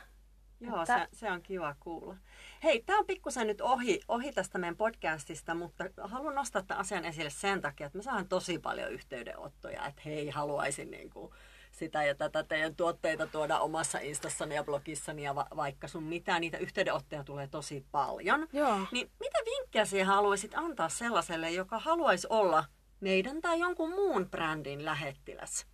Joo, 0.60 0.82
Että- 0.82 1.08
se, 1.12 1.18
se 1.20 1.32
on 1.32 1.42
kiva 1.42 1.76
kuulla. 1.80 2.16
Hei, 2.64 2.84
tämä 2.86 3.00
on 3.00 3.06
pikkusen 3.06 3.48
nyt 3.48 3.62
ohi, 3.62 4.00
ohi 4.08 4.32
tästä 4.34 4.58
meidän 4.58 4.76
podcastista, 4.78 5.56
mutta 5.56 5.84
haluan 6.02 6.36
nostaa 6.36 6.62
tämän 6.62 6.82
asian 6.82 7.06
esille 7.06 7.30
sen 7.30 7.62
takia, 7.62 7.88
että 7.88 7.98
me 7.98 8.04
saan 8.04 8.28
tosi 8.28 8.60
paljon 8.60 8.92
yhteydenottoja, 8.92 9.86
että 9.86 10.02
hei, 10.06 10.30
haluaisin 10.30 10.92
niin 10.92 11.10
kuin 11.10 11.32
sitä 11.72 12.04
ja 12.04 12.16
tätä 12.16 12.44
teidän 12.44 12.76
tuotteita 12.76 13.28
tuoda 13.28 13.60
omassa 13.60 14.00
instassani 14.00 14.56
ja 14.56 14.64
blogissani 14.64 15.24
ja 15.24 15.36
va- 15.36 15.48
vaikka 15.56 15.88
sun 15.88 16.04
mitään, 16.04 16.42
niitä 16.42 16.58
yhteydenottoja 16.58 17.24
tulee 17.24 17.48
tosi 17.48 17.86
paljon. 17.92 18.48
Joo. 18.54 18.80
Niin 18.92 19.12
mitä 19.20 19.40
vinkkejä 19.46 19.86
sinä 19.86 20.06
haluaisit 20.06 20.52
antaa 20.56 20.90
sellaiselle, 20.90 21.52
joka 21.52 21.80
haluaisi 21.80 22.28
olla 22.30 22.64
meidän 23.00 23.42
tai 23.42 23.60
jonkun 23.60 23.90
muun 23.90 24.30
brändin 24.30 24.86
lähettiläs? 24.86 25.66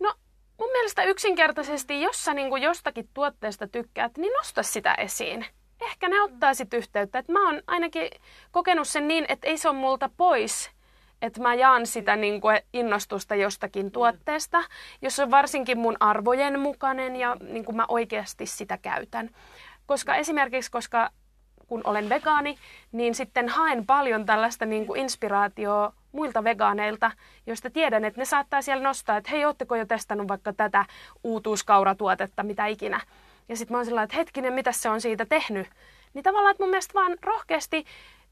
No 0.00 0.14
mun 0.58 0.70
mielestä 0.72 1.02
yksinkertaisesti, 1.02 2.00
jos 2.00 2.24
sä 2.24 2.34
niin 2.34 2.62
jostakin 2.62 3.08
tuotteesta 3.14 3.68
tykkäät, 3.68 4.16
niin 4.16 4.32
nosta 4.32 4.62
sitä 4.62 4.94
esiin. 4.94 5.46
Ehkä 5.80 6.08
ne 6.08 6.20
ottaa 6.20 6.54
sit 6.54 6.74
yhteyttä. 6.74 7.18
Et 7.18 7.28
mä 7.28 7.46
oon 7.46 7.62
ainakin 7.66 8.10
kokenut 8.50 8.88
sen 8.88 9.08
niin, 9.08 9.26
että 9.28 9.46
ei 9.46 9.58
se 9.58 9.68
ole 9.68 9.76
multa 9.76 10.10
pois, 10.16 10.70
että 11.22 11.40
mä 11.40 11.54
jaan 11.54 11.86
sitä 11.86 12.16
niin 12.16 12.40
kuin 12.40 12.60
innostusta 12.72 13.34
jostakin 13.34 13.90
tuotteesta, 13.90 14.64
jos 15.02 15.18
on 15.18 15.30
varsinkin 15.30 15.78
mun 15.78 15.96
arvojen 16.00 16.60
mukainen 16.60 17.16
ja 17.16 17.36
niin 17.40 17.64
kuin 17.64 17.76
mä 17.76 17.84
oikeasti 17.88 18.46
sitä 18.46 18.78
käytän. 18.78 19.30
Koska 19.86 20.16
esimerkiksi, 20.16 20.70
koska 20.70 21.10
kun 21.74 21.90
olen 21.90 22.08
vegaani, 22.08 22.58
niin 22.92 23.14
sitten 23.14 23.48
haen 23.48 23.86
paljon 23.86 24.26
tällaista 24.26 24.66
niin 24.66 24.86
kuin 24.86 25.00
inspiraatioa 25.00 25.92
muilta 26.12 26.44
vegaaneilta, 26.44 27.10
joista 27.46 27.70
tiedän, 27.70 28.04
että 28.04 28.20
ne 28.20 28.24
saattaa 28.24 28.62
siellä 28.62 28.82
nostaa, 28.82 29.16
että 29.16 29.30
hei, 29.30 29.44
ootteko 29.44 29.76
jo 29.76 29.86
testannut 29.86 30.28
vaikka 30.28 30.52
tätä 30.52 30.84
uutuuskauratuotetta, 31.24 32.42
mitä 32.42 32.66
ikinä. 32.66 33.00
Ja 33.48 33.56
sitten 33.56 33.74
mä 33.74 33.78
oon 33.78 33.84
sellainen, 33.84 34.04
että 34.04 34.16
hetkinen, 34.16 34.52
mitä 34.52 34.72
se 34.72 34.88
on 34.88 35.00
siitä 35.00 35.26
tehnyt. 35.26 35.66
Niin 36.14 36.22
tavallaan, 36.22 36.50
että 36.50 36.62
mun 36.62 36.70
mielestä 36.70 36.94
vaan 36.94 37.16
rohkeasti 37.22 37.84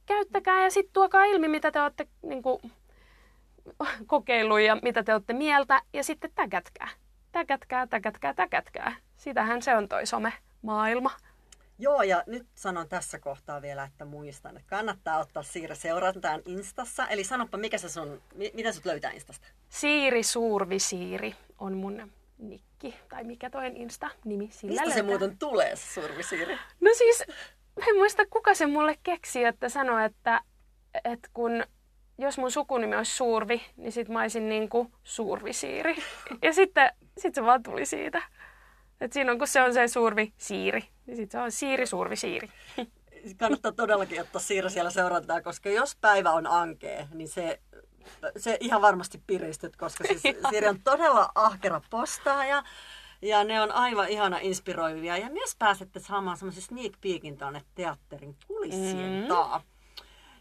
käyttäkää 0.07 0.65
ja 0.65 0.71
sitten 0.71 0.93
tuokaa 0.93 1.25
ilmi, 1.25 1.49
mitä 1.49 1.71
te 1.71 1.83
olette 1.83 2.07
niin 2.23 2.43
kuin, 2.43 2.73
kokeillut 4.07 4.61
ja 4.61 4.77
mitä 4.83 5.03
te 5.03 5.13
olette 5.13 5.33
mieltä. 5.33 5.83
Ja 5.93 6.05
sitten 6.05 6.31
täkätkää. 6.35 6.89
Täkätkää, 7.33 7.87
täkätkää, 7.87 8.35
täkätkää. 8.35 8.95
Sitähän 9.17 9.63
se 9.63 9.77
on 9.77 9.89
toi 9.89 10.07
some-maailma. 10.07 11.11
Joo, 11.83 12.03
ja 12.03 12.23
nyt 12.27 12.47
sanon 12.55 12.89
tässä 12.89 13.19
kohtaa 13.19 13.63
vielä, 13.63 13.85
että 13.85 14.05
muistan, 14.05 14.57
että 14.57 14.69
kannattaa 14.69 15.19
ottaa 15.19 15.43
Siirre 15.43 15.75
seurantaan 15.75 16.43
Instassa. 16.47 17.09
Eli 17.09 17.25
sanoppa, 17.25 17.59
mikä 17.59 17.79
se 17.79 17.89
sun, 17.89 18.23
mi- 18.35 18.51
miten 18.55 18.75
sut 18.75 18.85
löytää 18.85 19.11
Instasta? 19.11 19.47
Siiri 19.69 20.23
Suurvi 20.23 20.79
Siiri 20.79 21.35
on 21.59 21.73
mun 21.73 22.13
nikki, 22.39 22.95
tai 23.09 23.25
mikä 23.25 23.51
toi 23.51 23.67
Insta-nimi 23.75 24.49
sillä 24.51 24.71
Mistä 24.83 24.85
se 24.85 24.89
löytää. 24.91 25.03
muuten 25.19 25.39
tulee, 25.39 25.77
se 25.77 26.01
Survi 26.01 26.23
Siiri? 26.23 26.55
No 26.81 26.91
siis, 26.99 27.25
mä 27.79 27.85
en 27.89 27.97
muista 27.97 28.27
kuka 28.31 28.55
se 28.55 28.67
mulle 28.67 28.99
keksi, 29.03 29.45
että 29.45 29.69
sanoi, 29.69 30.05
että, 30.05 30.41
että 31.05 31.29
kun 31.35 31.65
jos 32.19 32.39
mun 32.39 32.51
sukunimi 32.51 32.97
olisi 32.97 33.17
Suurvi, 33.17 33.63
niin 33.77 33.93
sit 33.93 34.09
mä 34.09 34.21
olisin 34.21 34.49
niinku 34.49 34.91
Suurvisiiri. 35.05 35.97
Ja 36.43 36.53
sitten 36.53 36.91
sit 37.19 37.35
se 37.35 37.43
vaan 37.45 37.63
tuli 37.63 37.87
siitä. 37.87 38.23
Et 39.03 39.13
on, 39.31 39.39
kun 39.39 39.49
se 39.49 39.63
on 39.63 39.75
se 39.75 39.89
Suurvi 39.89 40.33
Siiri, 40.39 40.85
niin 41.07 41.17
sit 41.17 41.31
se 41.31 41.39
on 41.39 41.53
Siiri 41.53 41.87
Suurvi 41.87 42.17
Siiri. 42.17 42.49
Kannattaa 43.39 43.73
todellakin 43.73 44.21
ottaa 44.21 44.41
Siirre 44.41 44.71
siellä 44.71 44.91
seurantaa, 44.91 45.41
koska 45.43 45.69
jos 45.71 45.97
päivä 46.01 46.31
on 46.31 46.47
ankee, 46.47 47.09
niin 47.15 47.29
se, 47.29 47.61
se 48.37 48.57
ihan 48.61 48.83
varmasti 48.83 49.23
piristyt, 49.27 49.77
koska 49.77 50.05
siis 50.09 50.23
Siiri 50.51 50.69
on 50.69 50.81
todella 50.85 51.33
ahkera 51.35 51.81
postaaja. 51.91 52.63
Ja 53.23 53.45
ne 53.45 53.61
on 53.61 53.73
aivan 53.73 54.09
ihana 54.09 54.39
inspiroivia. 54.41 55.17
Ja 55.17 55.31
myös 55.31 55.57
pääsette 55.59 56.01
saamaan 56.01 56.37
semmoisen 56.37 56.63
sneak 56.63 56.93
peekin 57.01 57.39
tuonne 57.39 57.63
teatterin 57.75 58.37
kulissien 58.47 59.23
Mm. 59.23 59.29
taa. 59.29 59.63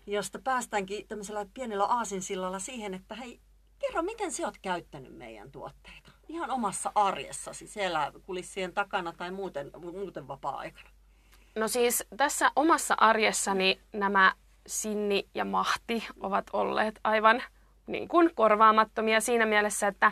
Josta 0.08 0.40
päästäänkin 0.44 1.08
tämmöisellä 1.08 1.46
pienellä 1.54 1.86
aasinsillalla 1.86 2.60
siihen, 2.60 2.94
että 2.94 3.16
hei, 3.16 3.40
kerro 3.82 4.02
miten 4.02 4.32
sä 4.32 4.44
oot 4.46 4.58
käyttänyt 4.62 5.18
meidän 5.18 5.52
tuotteita. 5.52 6.12
Ihan 6.28 6.52
omassa 6.52 6.92
arjessasi, 6.96 7.68
siellä 7.68 8.12
kulissien 8.26 8.74
takana 8.74 9.14
tai 9.14 9.32
muuten, 9.32 9.72
muuten 9.92 10.28
vapaa-aikana. 10.28 10.90
No 11.56 11.68
siis 11.68 12.04
tässä 12.18 12.52
omassa 12.56 12.96
arjessani 12.98 13.82
nämä 13.94 14.34
Sinni 14.68 15.28
ja 15.36 15.46
Mahti 15.46 16.08
ovat 16.20 16.46
olleet 16.54 17.00
aivan 17.04 17.44
niin 17.88 18.08
kuin 18.08 18.36
korvaamattomia 18.36 19.22
siinä 19.22 19.46
mielessä, 19.46 19.88
että 19.88 20.12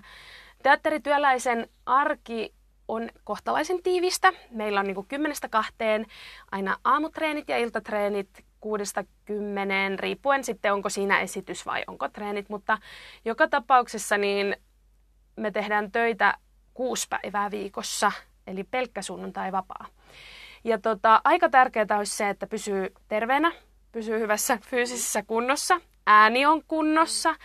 teatterityöläisen 0.64 1.70
arki 1.86 2.54
on 2.88 3.10
kohtalaisen 3.24 3.84
tiivistä. 3.84 4.34
Meillä 4.52 4.80
on 4.80 4.86
niin 4.86 5.08
kymmenestä 5.08 5.50
kahteen 5.50 6.06
aina 6.52 6.78
aamutreenit 6.84 7.50
ja 7.50 7.58
iltatreenit 7.58 8.46
kuudesta 8.60 9.04
kymmeneen, 9.26 10.00
riippuen 10.00 10.44
sitten 10.44 10.74
onko 10.74 10.90
siinä 10.90 11.20
esitys 11.20 11.66
vai 11.66 11.84
onko 11.88 12.10
treenit, 12.10 12.50
mutta 12.50 12.78
joka 13.26 13.48
tapauksessa 13.48 14.18
niin 14.18 14.56
me 15.36 15.52
tehdään 15.52 15.92
töitä 15.92 16.38
kuusi 16.74 17.08
päivää 17.10 17.52
viikossa, 17.52 18.12
eli 18.48 18.64
pelkkä 18.64 19.02
sunnuntai 19.02 19.52
vapaa. 19.52 19.86
Ja 20.64 20.78
tota, 20.78 21.22
aika 21.24 21.50
tärkeää 21.50 21.98
olisi 21.98 22.18
se, 22.18 22.30
että 22.30 22.48
pysyy 22.48 22.94
terveenä, 23.08 23.52
pysyy 23.92 24.20
hyvässä 24.20 24.58
fyysisessä 24.62 25.24
kunnossa, 25.24 25.82
ääni 26.08 26.46
on 26.46 26.64
kunnossa, 26.68 27.36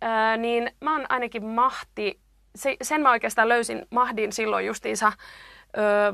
ää, 0.00 0.36
niin 0.36 0.70
mä 0.80 0.92
oon 0.92 1.06
ainakin 1.08 1.44
mahti, 1.44 2.20
se, 2.54 2.76
sen 2.82 3.02
mä 3.02 3.10
oikeastaan 3.10 3.48
löysin 3.48 3.86
mahdin 3.90 4.32
silloin 4.32 4.66
justiinsa 4.66 5.12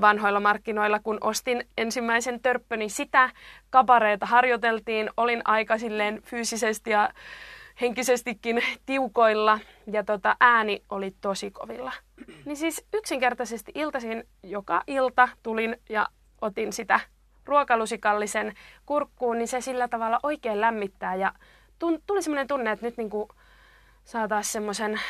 vanhoilla 0.01 0.41
markkinoilla, 0.41 0.99
kun 0.99 1.19
ostin 1.21 1.65
ensimmäisen 1.79 2.41
törppöni 2.41 2.89
sitä. 2.89 3.31
Kabareita 3.71 4.27
harjoiteltiin, 4.27 5.11
olin 5.17 5.43
aika 5.45 5.79
silleen 5.79 6.23
fyysisesti 6.23 6.91
ja 6.91 7.11
henkisestikin 7.81 8.63
tiukoilla 8.87 9.59
ja 9.93 10.05
tota, 10.05 10.37
ääni 10.41 10.83
oli 10.91 11.15
tosi 11.21 11.51
kovilla. 11.51 11.93
Niin 12.45 12.57
siis 12.57 12.87
yksinkertaisesti 12.95 13.73
iltaisin 13.75 14.25
joka 14.43 14.83
ilta 14.87 15.29
tulin 15.43 15.77
ja 15.89 16.07
otin 16.41 16.73
sitä 16.73 17.01
ruokalusikallisen 17.45 18.55
kurkkuun, 18.87 19.39
niin 19.39 19.49
se 19.49 19.61
sillä 19.61 19.89
tavalla 19.89 20.21
oikein 20.23 20.61
lämmittää 20.61 21.15
ja 21.15 21.33
tuli 22.07 22.23
semmoinen 22.23 22.47
tunne, 22.47 22.71
että 22.71 22.87
nyt 22.87 22.97
niinku 22.97 23.29
saa 24.05 24.29
taas 24.29 24.53
semmoisen 24.53 25.01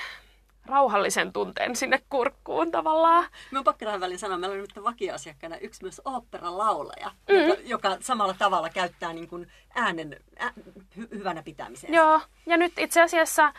rauhallisen 0.69 1.33
tunteen 1.33 1.77
sinne 1.77 2.01
kurkkuun 2.11 2.71
tavallaan. 2.71 3.25
Minun 3.51 3.65
pakko 3.65 3.85
tähän 3.85 4.01
väliin 4.01 4.19
sanoa, 4.19 4.39
meillä 4.39 4.55
on 4.55 4.61
nyt 4.61 4.85
vakiasiakkaana 4.85 5.57
yksi 5.57 5.83
myös 5.83 6.01
oopperalaulaja, 6.05 7.11
mm. 7.29 7.37
joka, 7.37 7.61
joka 7.65 7.97
samalla 8.01 8.35
tavalla 8.39 8.71
käyttää 8.71 9.13
niin 9.13 9.29
kuin 9.29 9.47
äänen 9.75 10.17
ä, 10.43 10.53
hy, 10.97 11.09
hyvänä 11.15 11.43
pitämiseen. 11.43 11.95
Joo, 11.95 12.21
ja 12.47 12.57
nyt 12.57 12.73
itse 12.79 13.03
asiassa 13.03 13.53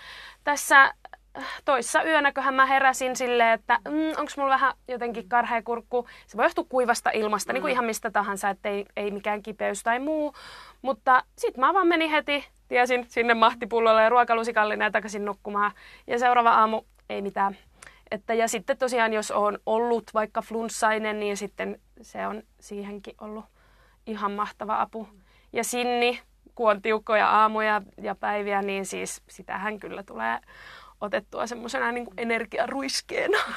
tässä 0.43 0.93
toissa 1.65 2.03
yönäköhän 2.03 2.53
mä 2.53 2.65
heräsin 2.65 3.15
silleen, 3.15 3.53
että 3.53 3.79
mm, 3.85 4.09
onko 4.09 4.31
mulla 4.37 4.49
vähän 4.49 4.73
jotenkin 4.87 5.29
karhea 5.29 5.61
kurkku. 5.61 6.07
Se 6.27 6.37
voi 6.37 6.45
johtua 6.45 6.65
kuivasta 6.69 7.09
ilmasta, 7.09 7.51
mm. 7.51 7.53
niin 7.53 7.61
kuin 7.61 7.71
ihan 7.71 7.85
mistä 7.85 8.11
tahansa, 8.11 8.49
että 8.49 8.69
ei, 8.69 8.85
ei 8.95 9.11
mikään 9.11 9.43
kipeys 9.43 9.83
tai 9.83 9.99
muu. 9.99 10.33
Mutta 10.81 11.23
sitten 11.37 11.61
mä 11.61 11.73
vaan 11.73 11.87
menin 11.87 12.09
heti, 12.09 12.47
tiesin 12.67 13.05
sinne 13.09 13.33
mahtipullolle 13.33 14.03
ja 14.03 14.09
ruokalusikallinen 14.09 14.85
ja 14.85 14.91
takaisin 14.91 15.25
nukkumaan. 15.25 15.71
Ja 16.07 16.19
seuraava 16.19 16.51
aamu 16.51 16.81
ei 17.09 17.21
mitään. 17.21 17.57
Että, 18.11 18.33
ja 18.33 18.47
sitten 18.47 18.77
tosiaan, 18.77 19.13
jos 19.13 19.31
on 19.31 19.59
ollut 19.65 20.03
vaikka 20.13 20.41
flunssainen, 20.41 21.19
niin 21.19 21.37
sitten 21.37 21.81
se 22.01 22.27
on 22.27 22.43
siihenkin 22.59 23.15
ollut 23.21 23.45
ihan 24.05 24.31
mahtava 24.31 24.81
apu. 24.81 25.07
Ja 25.53 25.63
Sinni, 25.63 26.21
kun 26.55 26.71
on 26.71 26.81
tiukkoja 26.81 27.29
aamuja 27.29 27.81
ja 28.01 28.15
päiviä, 28.15 28.61
niin 28.61 28.85
siis 28.85 29.21
sitähän 29.29 29.79
kyllä 29.79 30.03
tulee 30.03 30.39
otettua 31.01 31.47
semmoisena 31.47 31.91
niin 31.91 32.07
energiaruiskeena. 32.17 33.37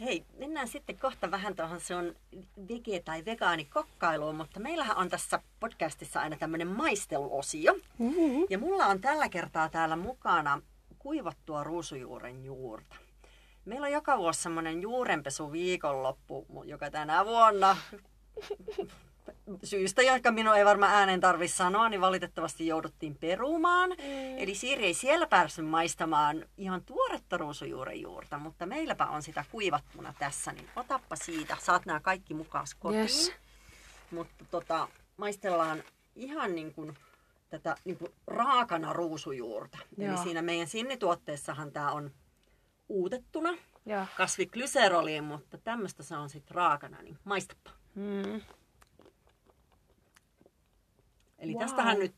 Hei, 0.00 0.24
mennään 0.38 0.68
sitten 0.68 0.98
kohta 0.98 1.30
vähän 1.30 1.56
tuohon 1.56 1.80
se 1.80 1.94
on 1.94 2.14
vege- 2.68 3.02
tai 3.04 3.24
vegaanikokkailuun, 3.24 4.34
mutta 4.36 4.60
meillähän 4.60 4.96
on 4.96 5.08
tässä 5.08 5.40
podcastissa 5.60 6.20
aina 6.20 6.36
tämmöinen 6.36 6.68
maisteluosio. 6.68 7.74
Mm-hmm. 7.98 8.46
Ja 8.50 8.58
mulla 8.58 8.86
on 8.86 9.00
tällä 9.00 9.28
kertaa 9.28 9.68
täällä 9.68 9.96
mukana 9.96 10.62
kuivattua 10.98 11.64
ruusujuuren 11.64 12.44
juurta. 12.44 12.96
Meillä 13.64 13.84
on 13.84 13.92
joka 13.92 14.18
vuosi 14.18 14.42
semmoinen 14.42 14.82
juurenpesu 14.82 15.52
viikonloppu, 15.52 16.64
joka 16.64 16.90
tänä 16.90 17.24
vuonna 17.24 17.76
syystä, 19.64 20.02
jotka 20.02 20.30
minun 20.30 20.56
ei 20.56 20.64
varmaan 20.64 20.94
äänen 20.94 21.20
tarvitse 21.20 21.56
sanoa, 21.56 21.88
niin 21.88 22.00
valitettavasti 22.00 22.66
jouduttiin 22.66 23.14
perumaan. 23.14 23.90
Mm. 23.90 24.38
Eli 24.38 24.54
Siiri 24.54 24.84
ei 24.84 24.94
siellä 24.94 25.26
päässyt 25.26 25.66
maistamaan 25.66 26.44
ihan 26.56 26.84
tuoretta 26.84 27.36
ruusujuuren 27.36 28.00
juurta, 28.00 28.38
mutta 28.38 28.66
meilläpä 28.66 29.06
on 29.06 29.22
sitä 29.22 29.44
kuivattuna 29.50 30.14
tässä, 30.18 30.52
niin 30.52 30.68
otappa 30.76 31.16
siitä. 31.16 31.56
Saat 31.60 31.86
nämä 31.86 32.00
kaikki 32.00 32.34
mukaan 32.34 32.66
kotiin. 32.78 33.00
Yes. 33.00 33.32
Mutta 34.10 34.44
tota, 34.50 34.88
maistellaan 35.16 35.82
ihan 36.16 36.54
niin 36.54 36.74
kuin 36.74 36.96
tätä 37.50 37.74
niin 37.84 37.98
kuin 37.98 38.12
raakana 38.26 38.92
ruusujuurta. 38.92 39.78
Joo. 39.96 40.10
Eli 40.10 40.18
siinä 40.18 40.42
meidän 40.42 40.66
sinnituotteessahan 40.66 41.72
tämä 41.72 41.92
on 41.92 42.10
uutettuna 42.88 43.50
Joo. 43.86 44.06
kasviklyseroliin, 44.16 45.24
mutta 45.24 45.58
tämmöistä 45.58 46.02
se 46.02 46.16
on 46.16 46.30
sitten 46.30 46.54
raakana, 46.54 47.02
niin 47.02 47.18
maistapa. 47.24 47.70
Mm. 47.94 48.40
Eli 51.38 51.52
wow. 51.52 51.60
tästähän 51.60 51.98
nyt, 51.98 52.14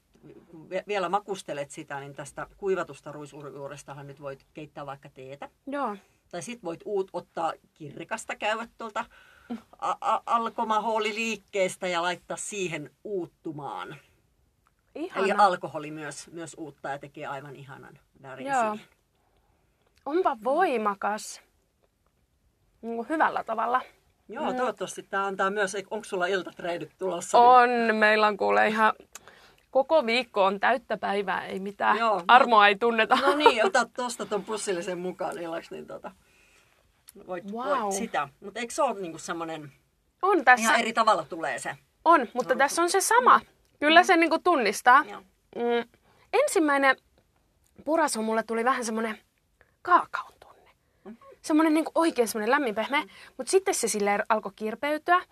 kun 0.46 0.68
vielä 0.88 1.08
makustelet 1.08 1.70
sitä, 1.70 2.00
niin 2.00 2.14
tästä 2.14 2.46
kuivatusta 2.56 3.12
ruisujuurestahan 3.12 4.06
nyt 4.06 4.20
voit 4.20 4.46
keittää 4.54 4.86
vaikka 4.86 5.10
teetä. 5.10 5.50
Joo. 5.66 5.96
Tai 6.30 6.42
sit 6.42 6.64
voit 6.64 6.80
uut 6.84 7.10
ottaa 7.12 7.52
kirrikasta, 7.74 8.36
käydä 8.36 8.68
tuolta 8.78 9.04
alkomahooliliikkeestä 10.26 11.88
ja 11.88 12.02
laittaa 12.02 12.36
siihen 12.36 12.90
uuttumaan. 13.04 13.96
Ihana. 14.94 15.24
Eli 15.24 15.32
alkoholi 15.32 15.90
myös, 15.90 16.30
myös 16.32 16.54
uuttaa 16.58 16.92
ja 16.92 16.98
tekee 16.98 17.26
aivan 17.26 17.56
ihanan 17.56 17.98
värin 18.22 18.46
Joo. 18.46 18.76
Onpa 20.06 20.36
voimakas. 20.44 21.42
Niin 22.82 23.08
hyvällä 23.08 23.44
tavalla. 23.44 23.80
Joo, 24.28 24.50
mm. 24.50 24.56
toivottavasti 24.56 25.02
tämä 25.02 25.26
antaa 25.26 25.50
myös, 25.50 25.76
onko 25.90 26.04
sulla 26.04 26.26
iltatreenit 26.26 26.90
tulossa? 26.98 27.38
On, 27.38 27.68
niin... 27.68 27.94
meillä 27.94 28.26
on 28.26 28.36
kuule 28.36 28.68
ihan 28.68 28.92
koko 29.70 30.06
viikko 30.06 30.44
on 30.44 30.60
täyttä 30.60 30.96
päivää, 30.96 31.46
ei 31.46 31.60
mitään. 31.60 31.98
Joo, 31.98 32.22
Armoa 32.28 32.60
no, 32.60 32.68
ei 32.68 32.76
tunneta. 32.76 33.16
No 33.16 33.36
niin, 33.36 33.64
ota 33.66 33.84
tuosta 33.96 34.26
tuon 34.26 34.44
pussillisen 34.44 34.98
mukaan 34.98 35.38
illaks, 35.38 35.70
niin 35.70 35.86
tota, 35.86 36.10
voit, 37.26 37.52
wow. 37.52 37.80
voit 37.80 37.92
sitä. 37.92 38.28
Mutta 38.40 38.60
eikö 38.60 38.74
se 38.74 38.82
ole 38.82 39.00
niinku 39.00 39.18
semmoinen, 39.18 39.72
on 40.22 40.44
tässä. 40.44 40.62
ihan 40.62 40.80
eri 40.80 40.92
tavalla 40.92 41.24
tulee 41.24 41.58
se? 41.58 41.76
On, 42.04 42.28
mutta 42.34 42.54
no. 42.54 42.58
tässä 42.58 42.82
on 42.82 42.90
se 42.90 43.00
sama. 43.00 43.40
Kyllä 43.80 44.04
se 44.04 44.16
niinku 44.16 44.38
tunnistaa. 44.38 45.02
Mm. 45.02 45.88
Ensimmäinen 46.32 46.96
purasu 47.84 48.22
mulle 48.22 48.42
tuli 48.42 48.64
vähän 48.64 48.84
semmoinen 48.84 49.18
kaakaon 49.82 50.32
tunne. 50.40 50.70
Mm. 51.04 51.16
Semmoinen 51.42 51.74
niinku 51.74 51.90
oikein 51.94 52.28
semmoinen 52.28 52.50
lämmin 52.50 52.74
pehmeä. 52.74 53.00
Mm. 53.00 53.08
Mutta 53.36 53.50
sitten 53.50 53.74
se 53.74 53.88
silleen 53.88 54.22
alkoi 54.28 54.52
kirpeytyä. 54.56 55.22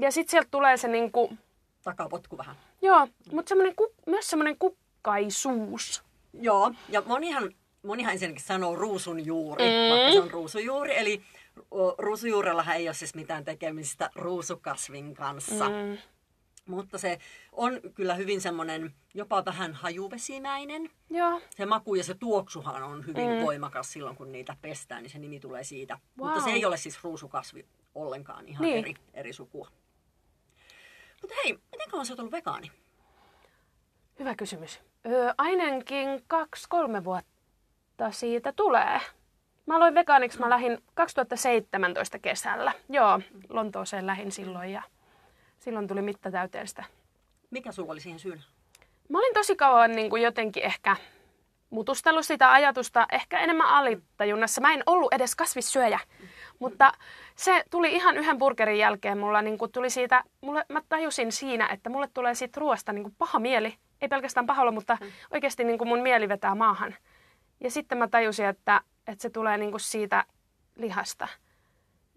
Ja 0.00 0.12
sitten 0.12 0.30
sieltä 0.30 0.48
tulee 0.50 0.76
se 0.76 0.88
niinku... 0.88 1.36
Takapotku 1.82 2.38
vähän. 2.38 2.56
Joo, 2.82 3.08
mutta 3.32 3.48
semmoinen, 3.48 3.74
myös 4.06 4.30
semmoinen 4.30 4.56
kukkaisuus. 4.58 6.02
Joo, 6.32 6.72
ja 6.88 7.02
monihan, 7.06 7.54
monihan 7.82 8.12
ensinnäkin 8.12 8.44
sanoo 8.44 8.76
ruusunjuuri, 8.76 9.64
mm. 9.64 9.90
vaikka 9.90 10.12
se 10.12 10.20
on 10.20 10.30
ruusujuuri. 10.30 10.98
Eli 10.98 11.22
ruusujuurellahan 11.98 12.76
ei 12.76 12.88
ole 12.88 12.94
siis 12.94 13.14
mitään 13.14 13.44
tekemistä 13.44 14.10
ruusukasvin 14.14 15.14
kanssa. 15.14 15.68
Mm. 15.68 15.98
Mutta 16.68 16.98
se 16.98 17.18
on 17.52 17.80
kyllä 17.94 18.14
hyvin 18.14 18.40
semmoinen 18.40 18.94
jopa 19.14 19.44
vähän 19.44 19.74
hajuvesimäinen. 19.74 20.90
Joo. 21.10 21.40
Se 21.56 21.66
maku 21.66 21.94
ja 21.94 22.04
se 22.04 22.14
tuoksuhan 22.14 22.82
on 22.82 23.06
hyvin 23.06 23.28
mm. 23.28 23.42
voimakas 23.44 23.92
silloin, 23.92 24.16
kun 24.16 24.32
niitä 24.32 24.56
pestään, 24.62 25.02
niin 25.02 25.10
se 25.10 25.18
nimi 25.18 25.40
tulee 25.40 25.64
siitä. 25.64 25.98
Wow. 26.18 26.28
Mutta 26.28 26.44
se 26.44 26.50
ei 26.50 26.64
ole 26.64 26.76
siis 26.76 27.04
ruusukasvi 27.04 27.66
ollenkaan 27.94 28.48
ihan 28.48 28.62
niin. 28.62 28.78
eri, 28.78 28.94
eri 29.14 29.32
sukua. 29.32 29.68
Mutta 31.22 31.36
hei, 31.44 31.58
miten 31.72 31.90
kauan 31.90 32.06
sä 32.06 32.12
oot 32.12 32.20
ollut 32.20 32.32
vegaani? 32.32 32.72
Hyvä 34.18 34.34
kysymys. 34.34 34.80
Öö, 35.06 35.32
ainakin 35.38 36.24
kaksi-kolme 36.26 37.04
vuotta 37.04 38.10
siitä 38.10 38.52
tulee. 38.52 39.00
Mä 39.66 39.76
aloin 39.76 39.94
vegaaniksi, 39.94 40.38
mä 40.38 40.50
lähdin 40.50 40.78
2017 40.94 42.18
kesällä. 42.18 42.72
Joo, 42.88 43.20
Lontooseen 43.48 44.06
lähin 44.06 44.32
silloin 44.32 44.72
ja 44.72 44.82
silloin 45.58 45.88
tuli 45.88 46.02
mitta 46.02 46.30
täyteen 46.30 46.68
sitä. 46.68 46.84
Mikä 47.50 47.72
sulla 47.72 47.92
oli 47.92 48.00
siihen 48.00 48.18
syynä? 48.18 48.42
Mä 49.08 49.18
olin 49.18 49.34
tosi 49.34 49.56
kauan 49.56 49.92
niin 49.92 50.10
kuin 50.10 50.22
jotenkin 50.22 50.62
ehkä 50.62 50.96
mutustellut 51.70 52.26
sitä 52.26 52.52
ajatusta 52.52 53.06
ehkä 53.12 53.38
enemmän 53.38 53.66
alitajunnassa. 53.66 54.60
Mä 54.60 54.72
en 54.72 54.82
ollut 54.86 55.14
edes 55.14 55.36
kasvissyöjä, 55.36 56.00
mutta 56.58 56.92
se 57.36 57.64
tuli 57.70 57.94
ihan 57.94 58.16
yhden 58.16 58.38
burgerin 58.38 58.78
jälkeen. 58.78 59.18
Mulla 59.18 59.42
niin 59.42 59.58
kuin 59.58 59.72
tuli 59.72 59.90
siitä, 59.90 60.24
mulle, 60.40 60.64
mä 60.68 60.82
tajusin 60.88 61.32
siinä, 61.32 61.68
että 61.72 61.90
mulle 61.90 62.08
tulee 62.14 62.34
siitä 62.34 62.60
ruoasta 62.60 62.92
niin 62.92 63.02
kuin 63.02 63.14
paha 63.18 63.38
mieli. 63.38 63.74
Ei 64.00 64.08
pelkästään 64.08 64.46
pahalla, 64.46 64.72
mutta 64.72 64.98
oikeasti 65.30 65.64
niin 65.64 65.78
kuin 65.78 65.88
mun 65.88 66.00
mieli 66.00 66.28
vetää 66.28 66.54
maahan. 66.54 66.94
Ja 67.60 67.70
sitten 67.70 67.98
mä 67.98 68.08
tajusin, 68.08 68.46
että, 68.46 68.80
että 69.06 69.22
se 69.22 69.30
tulee 69.30 69.58
niin 69.58 69.70
kuin 69.70 69.80
siitä 69.80 70.24
lihasta. 70.76 71.28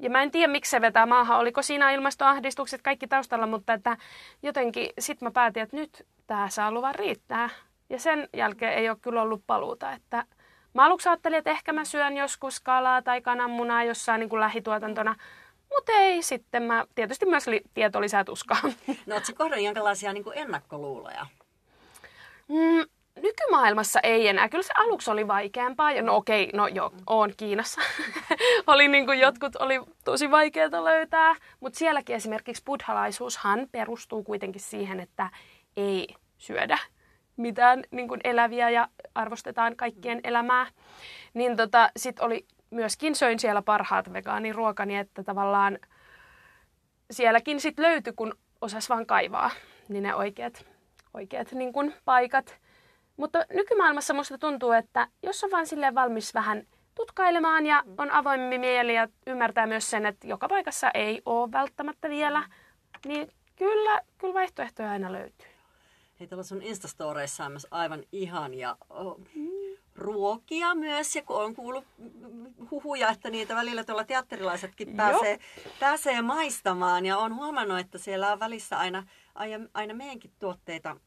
Ja 0.01 0.09
mä 0.09 0.23
en 0.23 0.31
tiedä, 0.31 0.51
miksi 0.51 0.71
se 0.71 0.81
vetää 0.81 1.05
maahan. 1.05 1.39
Oliko 1.39 1.61
siinä 1.61 1.91
ilmastoahdistukset 1.91 2.81
kaikki 2.81 3.07
taustalla, 3.07 3.47
mutta 3.47 3.73
että 3.73 3.97
jotenkin 4.43 4.89
sit 4.99 5.21
mä 5.21 5.31
päätin, 5.31 5.63
että 5.63 5.75
nyt 5.75 6.07
tää 6.27 6.49
saa 6.49 6.71
luvan 6.71 6.95
riittää. 6.95 7.49
Ja 7.89 7.99
sen 7.99 8.29
jälkeen 8.33 8.73
ei 8.73 8.89
ole 8.89 8.97
kyllä 9.01 9.21
ollut 9.21 9.43
paluuta, 9.47 9.93
että 9.93 10.25
Mä 10.73 10.85
aluksi 10.85 11.09
ajattelin, 11.09 11.37
että 11.37 11.51
ehkä 11.51 11.73
mä 11.73 11.85
syön 11.85 12.17
joskus 12.17 12.59
kalaa 12.59 13.01
tai 13.01 13.21
kananmunaa 13.21 13.83
jossain 13.83 14.19
niin 14.19 14.29
kuin 14.29 14.39
lähituotantona. 14.39 15.15
Mutta 15.69 15.91
ei 15.91 16.21
sitten. 16.21 16.63
Mä, 16.63 16.85
tietysti 16.95 17.25
myös 17.25 17.47
li, 17.47 17.61
tieto 17.73 18.01
lisää 18.01 18.23
tuskaa. 18.23 18.61
No 19.05 19.15
ootko 19.15 19.31
kohdannut 19.37 19.65
jonkinlaisia 19.65 20.13
niin 20.13 20.23
kuin 20.23 20.37
ennakkoluuloja? 20.37 21.25
Mm, 22.47 22.85
nykymaailmassa 23.21 23.99
ei 24.03 24.27
enää. 24.27 24.49
Kyllä 24.49 24.63
se 24.63 24.73
aluksi 24.75 25.11
oli 25.11 25.27
vaikeampaa. 25.27 25.91
Ja 25.91 26.01
no 26.01 26.15
okei, 26.15 26.49
no 26.53 26.67
joo, 26.67 26.91
oon 27.07 27.33
Kiinassa. 27.37 27.81
oli 28.67 28.87
niin 28.87 29.05
kuin 29.05 29.19
jotkut 29.19 29.55
oli 29.55 29.81
tosi 30.05 30.31
vaikeaa 30.31 30.83
löytää. 30.83 31.35
Mutta 31.59 31.79
sielläkin 31.79 32.15
esimerkiksi 32.15 32.63
buddhalaisuushan 32.65 33.67
perustuu 33.71 34.23
kuitenkin 34.23 34.61
siihen, 34.61 34.99
että 34.99 35.29
ei 35.77 36.07
syödä 36.37 36.77
mitään 37.37 37.83
niin 37.91 38.07
kuin 38.07 38.21
eläviä 38.23 38.69
ja 38.69 38.87
arvostetaan 39.15 39.75
kaikkien 39.75 40.19
elämää. 40.23 40.67
Niin 41.33 41.57
tota, 41.57 41.89
sit 41.97 42.19
oli 42.19 42.45
myöskin 42.69 43.15
söin 43.15 43.39
siellä 43.39 43.61
parhaat 43.61 44.13
vegaaniruokani, 44.13 44.97
että 44.97 45.23
tavallaan 45.23 45.79
sielläkin 47.11 47.59
sit 47.59 47.79
löytyi, 47.79 48.13
kun 48.13 48.33
osas 48.61 48.89
vaan 48.89 49.05
kaivaa, 49.05 49.51
niin 49.89 50.03
ne 50.03 50.15
oikeat, 50.15 50.65
oikeat 51.13 51.51
niin 51.51 51.73
kuin 51.73 51.93
paikat. 52.05 52.61
Mutta 53.17 53.45
nykymaailmassa 53.53 54.13
musta 54.13 54.37
tuntuu, 54.37 54.71
että 54.71 55.07
jos 55.23 55.43
on 55.43 55.51
vaan 55.51 55.67
silleen 55.67 55.95
valmis 55.95 56.33
vähän 56.33 56.67
tutkailemaan 56.95 57.65
ja 57.65 57.83
on 57.97 58.11
avoimemmin 58.11 58.61
mieli 58.61 58.95
ja 58.95 59.07
ymmärtää 59.27 59.67
myös 59.67 59.89
sen, 59.89 60.05
että 60.05 60.27
joka 60.27 60.47
paikassa 60.47 60.91
ei 60.93 61.21
ole 61.25 61.51
välttämättä 61.51 62.09
vielä, 62.09 62.43
niin 63.05 63.31
kyllä, 63.55 64.01
kyllä 64.17 64.33
vaihtoehtoja 64.33 64.91
aina 64.91 65.11
löytyy. 65.11 65.47
Hei, 66.19 66.27
tuolla 66.27 66.43
sun 66.43 66.61
Instastoreissa 66.61 67.45
on 67.45 67.51
myös 67.51 67.67
aivan 67.71 68.03
ihania 68.11 68.77
oh, 68.89 69.19
ruokia 69.95 70.75
myös, 70.75 71.15
ja 71.15 71.23
kun 71.23 71.43
on 71.43 71.55
kuullut 71.55 71.85
huhuja, 72.71 73.09
että 73.09 73.29
niitä 73.29 73.55
välillä 73.55 73.83
tuolla 73.83 74.03
teatterilaisetkin 74.03 74.95
pääsee, 74.95 75.39
pääsee 75.79 76.21
maistamaan, 76.21 77.05
ja 77.05 77.17
on 77.17 77.35
huomannut, 77.35 77.79
että 77.79 77.97
siellä 77.97 78.31
on 78.31 78.39
välissä 78.39 78.79
aina, 78.79 79.03
aina, 79.35 79.65
aina 79.73 79.93
meidänkin 79.93 80.31
tuotteita, 80.39 80.97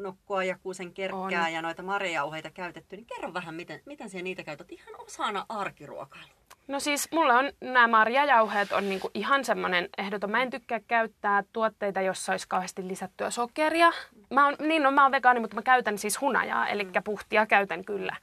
nokkoa 0.00 0.44
ja 0.44 0.58
kuusen 0.62 0.92
kerkkää 0.92 1.44
on. 1.44 1.52
ja 1.52 1.62
noita 1.62 1.82
marjauheita 1.82 2.50
käytetty, 2.50 2.96
niin 2.96 3.06
kerro 3.06 3.34
vähän, 3.34 3.54
miten, 3.54 3.80
miten 3.86 4.10
siellä 4.10 4.24
niitä 4.24 4.44
käytät 4.44 4.72
ihan 4.72 5.00
osana 5.00 5.46
arkiruokailua. 5.48 6.40
No 6.68 6.80
siis 6.80 7.08
mulla 7.12 7.34
on 7.34 7.52
nämä 7.60 7.88
marjajauheet 7.88 8.72
on 8.72 8.88
niinku 8.88 9.10
ihan 9.14 9.44
semmoinen 9.44 9.88
ehdoton. 9.98 10.30
Mä 10.30 10.42
en 10.42 10.50
tykkää 10.50 10.80
käyttää 10.80 11.44
tuotteita, 11.52 12.00
jossa 12.00 12.32
olisi 12.32 12.48
kauheasti 12.48 12.88
lisättyä 12.88 13.30
sokeria. 13.30 13.92
Mä 14.30 14.44
oon, 14.44 14.56
niin 14.58 14.82
no 14.82 14.90
mä 14.90 15.02
oon 15.02 15.12
vegaani, 15.12 15.40
mutta 15.40 15.56
mä 15.56 15.62
käytän 15.62 15.98
siis 15.98 16.20
hunajaa, 16.20 16.68
eli 16.68 16.88
puhtia 17.04 17.46
käytän 17.46 17.84
kyllä. 17.84 18.16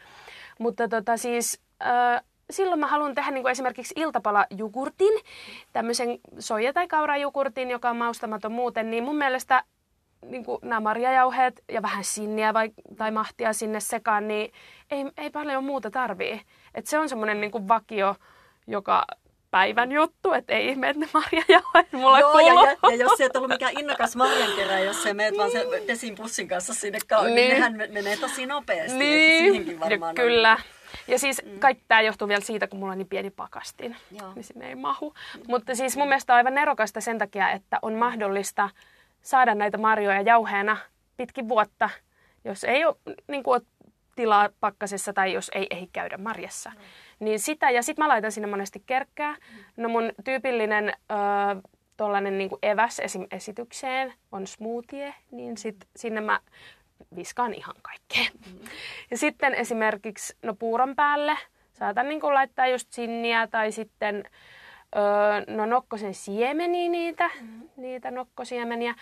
Mutta 0.59 0.87
tota 0.87 1.17
siis... 1.17 1.61
Äh, 1.81 2.23
silloin 2.49 2.79
mä 2.79 2.87
haluan 2.87 3.15
tehdä 3.15 3.31
niin 3.31 3.43
kuin 3.43 3.51
esimerkiksi 3.51 3.93
iltapalajugurtin, 3.97 5.13
tämmöisen 5.73 6.19
soija- 6.39 6.73
tai 6.73 6.87
kaurajugurtin, 6.87 7.69
joka 7.69 7.89
on 7.89 7.97
maustamaton 7.97 8.51
muuten, 8.51 8.91
niin 8.91 9.03
mun 9.03 9.15
mielestä 9.15 9.63
niin 10.25 10.45
kuin 10.45 10.59
nämä 10.61 10.79
marjajauheet 10.79 11.63
ja 11.71 11.81
vähän 11.81 12.03
sinniä 12.03 12.53
vai, 12.53 12.71
tai 12.97 13.11
mahtia 13.11 13.53
sinne 13.53 13.79
sekaan, 13.79 14.27
niin 14.27 14.53
ei, 14.91 15.05
ei 15.17 15.29
paljon 15.29 15.63
muuta 15.63 15.91
tarvii. 15.91 16.41
Et 16.75 16.87
se 16.87 16.99
on 16.99 17.09
semmoinen 17.09 17.41
niin 17.41 17.67
vakio, 17.67 18.15
joka 18.67 19.05
päivän 19.51 19.91
juttu, 19.91 20.33
että 20.33 20.53
ei 20.53 20.69
ihme, 20.69 20.89
että 20.89 20.99
ne 20.99 21.09
marjajauheet 21.13 21.91
mulla 21.91 22.19
Joo, 22.19 22.39
ja, 22.39 22.53
ja, 22.53 22.89
ja, 22.89 22.95
jos 22.95 23.11
se 23.17 23.23
ei 23.23 23.29
ollut 23.35 23.49
mikään 23.49 23.79
innokas 23.79 24.15
marjankerä, 24.15 24.79
jos 24.79 25.03
se 25.03 25.13
meet 25.13 25.31
niin. 25.31 25.39
vaan 25.39 25.51
sen 25.51 25.69
niin. 25.69 25.87
desin 25.87 26.15
pussin 26.15 26.47
kanssa 26.47 26.73
sinne 26.73 26.99
kauan, 27.07 27.25
niin. 27.25 27.35
niin 27.35 27.53
nehän 27.53 27.93
menee 27.93 28.17
tosi 28.17 28.45
nopeasti. 28.45 28.97
Niin, 28.97 29.79
ja 29.79 30.13
kyllä. 30.15 30.51
On. 30.51 30.77
Ja 31.07 31.19
siis 31.19 31.41
mm. 31.45 31.59
kaikki 31.59 31.83
tämä 31.87 32.01
johtuu 32.01 32.27
vielä 32.27 32.41
siitä, 32.41 32.67
kun 32.67 32.79
mulla 32.79 32.91
on 32.91 32.97
niin 32.97 33.07
pieni 33.07 33.29
pakastin, 33.29 33.95
Joo. 34.21 34.33
niin 34.33 34.43
sinne 34.43 34.69
ei 34.69 34.75
mahu. 34.75 35.13
Mm. 35.35 35.43
Mutta 35.47 35.75
siis 35.75 35.97
mun 35.97 36.07
mielestä 36.07 36.33
on 36.33 36.37
aivan 36.37 36.55
nerokasta 36.55 37.01
sen 37.01 37.17
takia, 37.17 37.51
että 37.51 37.79
on 37.81 37.93
mahdollista 37.93 38.69
saada 39.27 39.55
näitä 39.55 39.77
marjoja 39.77 40.21
jauheena 40.21 40.77
pitkin 41.17 41.49
vuotta, 41.49 41.89
jos 42.45 42.63
ei 42.63 42.85
ole 42.85 42.95
niin 43.27 43.43
kuin, 43.43 43.61
tilaa 44.15 44.49
pakkasessa 44.59 45.13
tai 45.13 45.33
jos 45.33 45.51
ei 45.55 45.67
ei 45.69 45.89
käydä 45.93 46.17
marjassa. 46.17 46.69
Mm. 46.69 46.81
Niin 47.19 47.39
sitä, 47.39 47.69
ja 47.69 47.83
sitten 47.83 48.05
mä 48.05 48.09
laitan 48.09 48.31
sinne 48.31 48.47
monesti 48.47 48.83
kerkkää. 48.85 49.31
Mm. 49.33 49.83
No 49.83 49.89
mun 49.89 50.11
tyypillinen 50.23 50.93
öö, 51.11 52.31
niin 52.31 52.49
kuin 52.49 52.59
eväs 52.61 52.99
esim. 52.99 53.27
esitykseen 53.31 54.13
on 54.31 54.47
smoothie, 54.47 55.13
niin 55.31 55.57
sit 55.57 55.75
sinne 55.95 56.21
mä 56.21 56.39
viskaan 57.15 57.53
ihan 57.53 57.75
kaikkea. 57.81 58.39
Mm. 58.45 58.59
Ja 59.11 59.17
sitten 59.17 59.53
esimerkiksi 59.53 60.37
no 60.43 60.53
puuron 60.53 60.95
päälle 60.95 61.37
saatan 61.73 62.09
niin 62.09 62.21
kuin 62.21 62.33
laittaa 62.33 62.67
just 62.67 62.91
sinniä 62.91 63.47
tai 63.47 63.71
sitten 63.71 64.23
öö, 64.95 65.55
no 65.55 65.65
nokkosen 65.65 66.13
siemeniä 66.13 66.89
niitä, 66.89 67.29
mm. 67.41 67.69
niitä 67.77 68.11
nokkosiemeniä. 68.11 68.95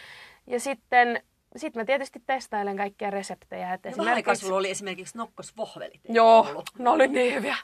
Ja 0.47 0.59
sitten 0.59 1.23
sitten 1.55 1.81
mä 1.81 1.85
tietysti 1.85 2.23
testailen 2.25 2.77
kaikkia 2.77 3.09
reseptejä. 3.09 3.73
Että 3.73 3.89
no 3.89 4.03
esimerkiksi... 4.03 4.45
sulla 4.45 4.57
oli 4.57 4.69
esimerkiksi 4.69 5.17
nokkosvohvelit. 5.17 6.01
Joo, 6.09 6.47
ollut? 6.49 6.69
ne 6.79 6.89
oli 6.89 7.07
niin 7.07 7.33
hyviä. 7.33 7.57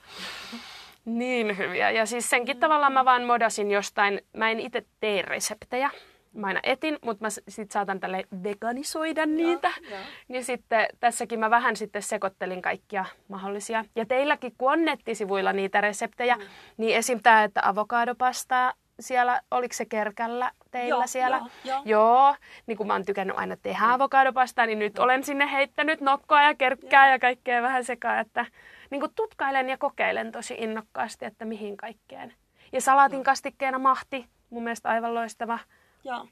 niin 1.06 1.58
hyviä. 1.58 1.92
Ja 1.92 2.06
siis 2.06 2.30
senkin 2.30 2.58
mm. 2.58 2.60
tavallaan 2.60 2.94
mä 2.94 3.06
vaan 3.06 3.24
modasin 3.24 3.72
jostain, 3.72 4.22
mä 4.38 4.52
en 4.52 4.60
itse 4.60 4.86
tee 5.00 5.22
reseptejä. 5.22 5.92
Mä 6.34 6.48
aina 6.48 6.60
etin, 6.64 6.98
mutta 7.02 7.26
mä 7.26 7.30
sitten 7.30 7.72
saatan 7.72 8.00
tälle 8.00 8.24
veganisoida 8.44 9.26
niitä. 9.26 9.72
Ja, 9.82 9.90
ja. 9.90 9.98
Niin 10.28 10.44
sitten 10.44 10.88
tässäkin 11.00 11.40
mä 11.40 11.50
vähän 11.50 11.76
sitten 11.76 12.02
sekoittelin 12.02 12.62
kaikkia 12.62 13.06
mahdollisia. 13.28 13.86
Ja 13.96 14.06
teilläkin, 14.06 14.54
kun 14.58 14.72
on 14.72 14.86
nettisivuilla 14.86 15.54
niitä 15.54 15.82
reseptejä, 15.82 16.36
mm. 16.36 16.44
niin 16.78 16.98
esim. 16.98 17.20
tämä, 17.24 17.44
että 17.44 17.62
avokadopastaa 17.64 18.74
siellä, 19.00 19.42
oliko 19.52 19.74
se 19.74 19.86
kerkällä 19.86 20.52
teillä 20.72 20.90
joo, 20.90 21.08
siellä? 21.08 21.38
Joo, 21.38 21.50
joo. 21.64 21.82
joo, 21.86 22.36
niin 22.68 22.78
kun 22.78 22.88
mä 22.88 22.94
oon 22.94 23.06
tykännyt 23.06 23.38
aina 23.38 23.58
tehdä 23.58 23.86
mm. 23.86 23.92
avokadopastaa, 23.92 24.66
niin 24.66 24.80
nyt 24.80 25.00
olen 25.00 25.24
sinne 25.24 25.52
heittänyt 25.52 26.02
nokkoa 26.02 26.42
ja 26.42 26.56
kerkkää 26.56 27.08
ja, 27.08 27.14
ja 27.14 27.20
kaikkea 27.20 27.62
vähän 27.62 27.84
sekaan, 27.84 28.20
että 28.20 28.46
niin 28.90 29.02
kuin 29.02 29.12
tutkailen 29.16 29.70
ja 29.70 29.78
kokeilen 29.78 30.32
tosi 30.32 30.56
innokkaasti, 30.58 31.26
että 31.26 31.46
mihin 31.46 31.78
kaikkeen. 31.78 32.34
Ja 32.74 32.82
salaatin 32.82 33.24
kastikkeena 33.24 33.80
mahti, 33.80 34.26
mun 34.50 34.64
mielestä 34.64 34.90
aivan 34.90 35.14
loistava. 35.14 35.60
Joo. 36.04 36.28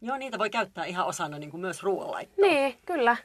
Joo, 0.00 0.16
niitä 0.16 0.38
voi 0.38 0.50
käyttää 0.50 0.84
ihan 0.84 1.06
osana 1.06 1.38
niin 1.38 1.50
kuin 1.50 1.60
myös 1.60 1.82
ruoanlaittoa. 1.82 2.46
Niin, 2.46 2.78
kyllä. 2.86 3.16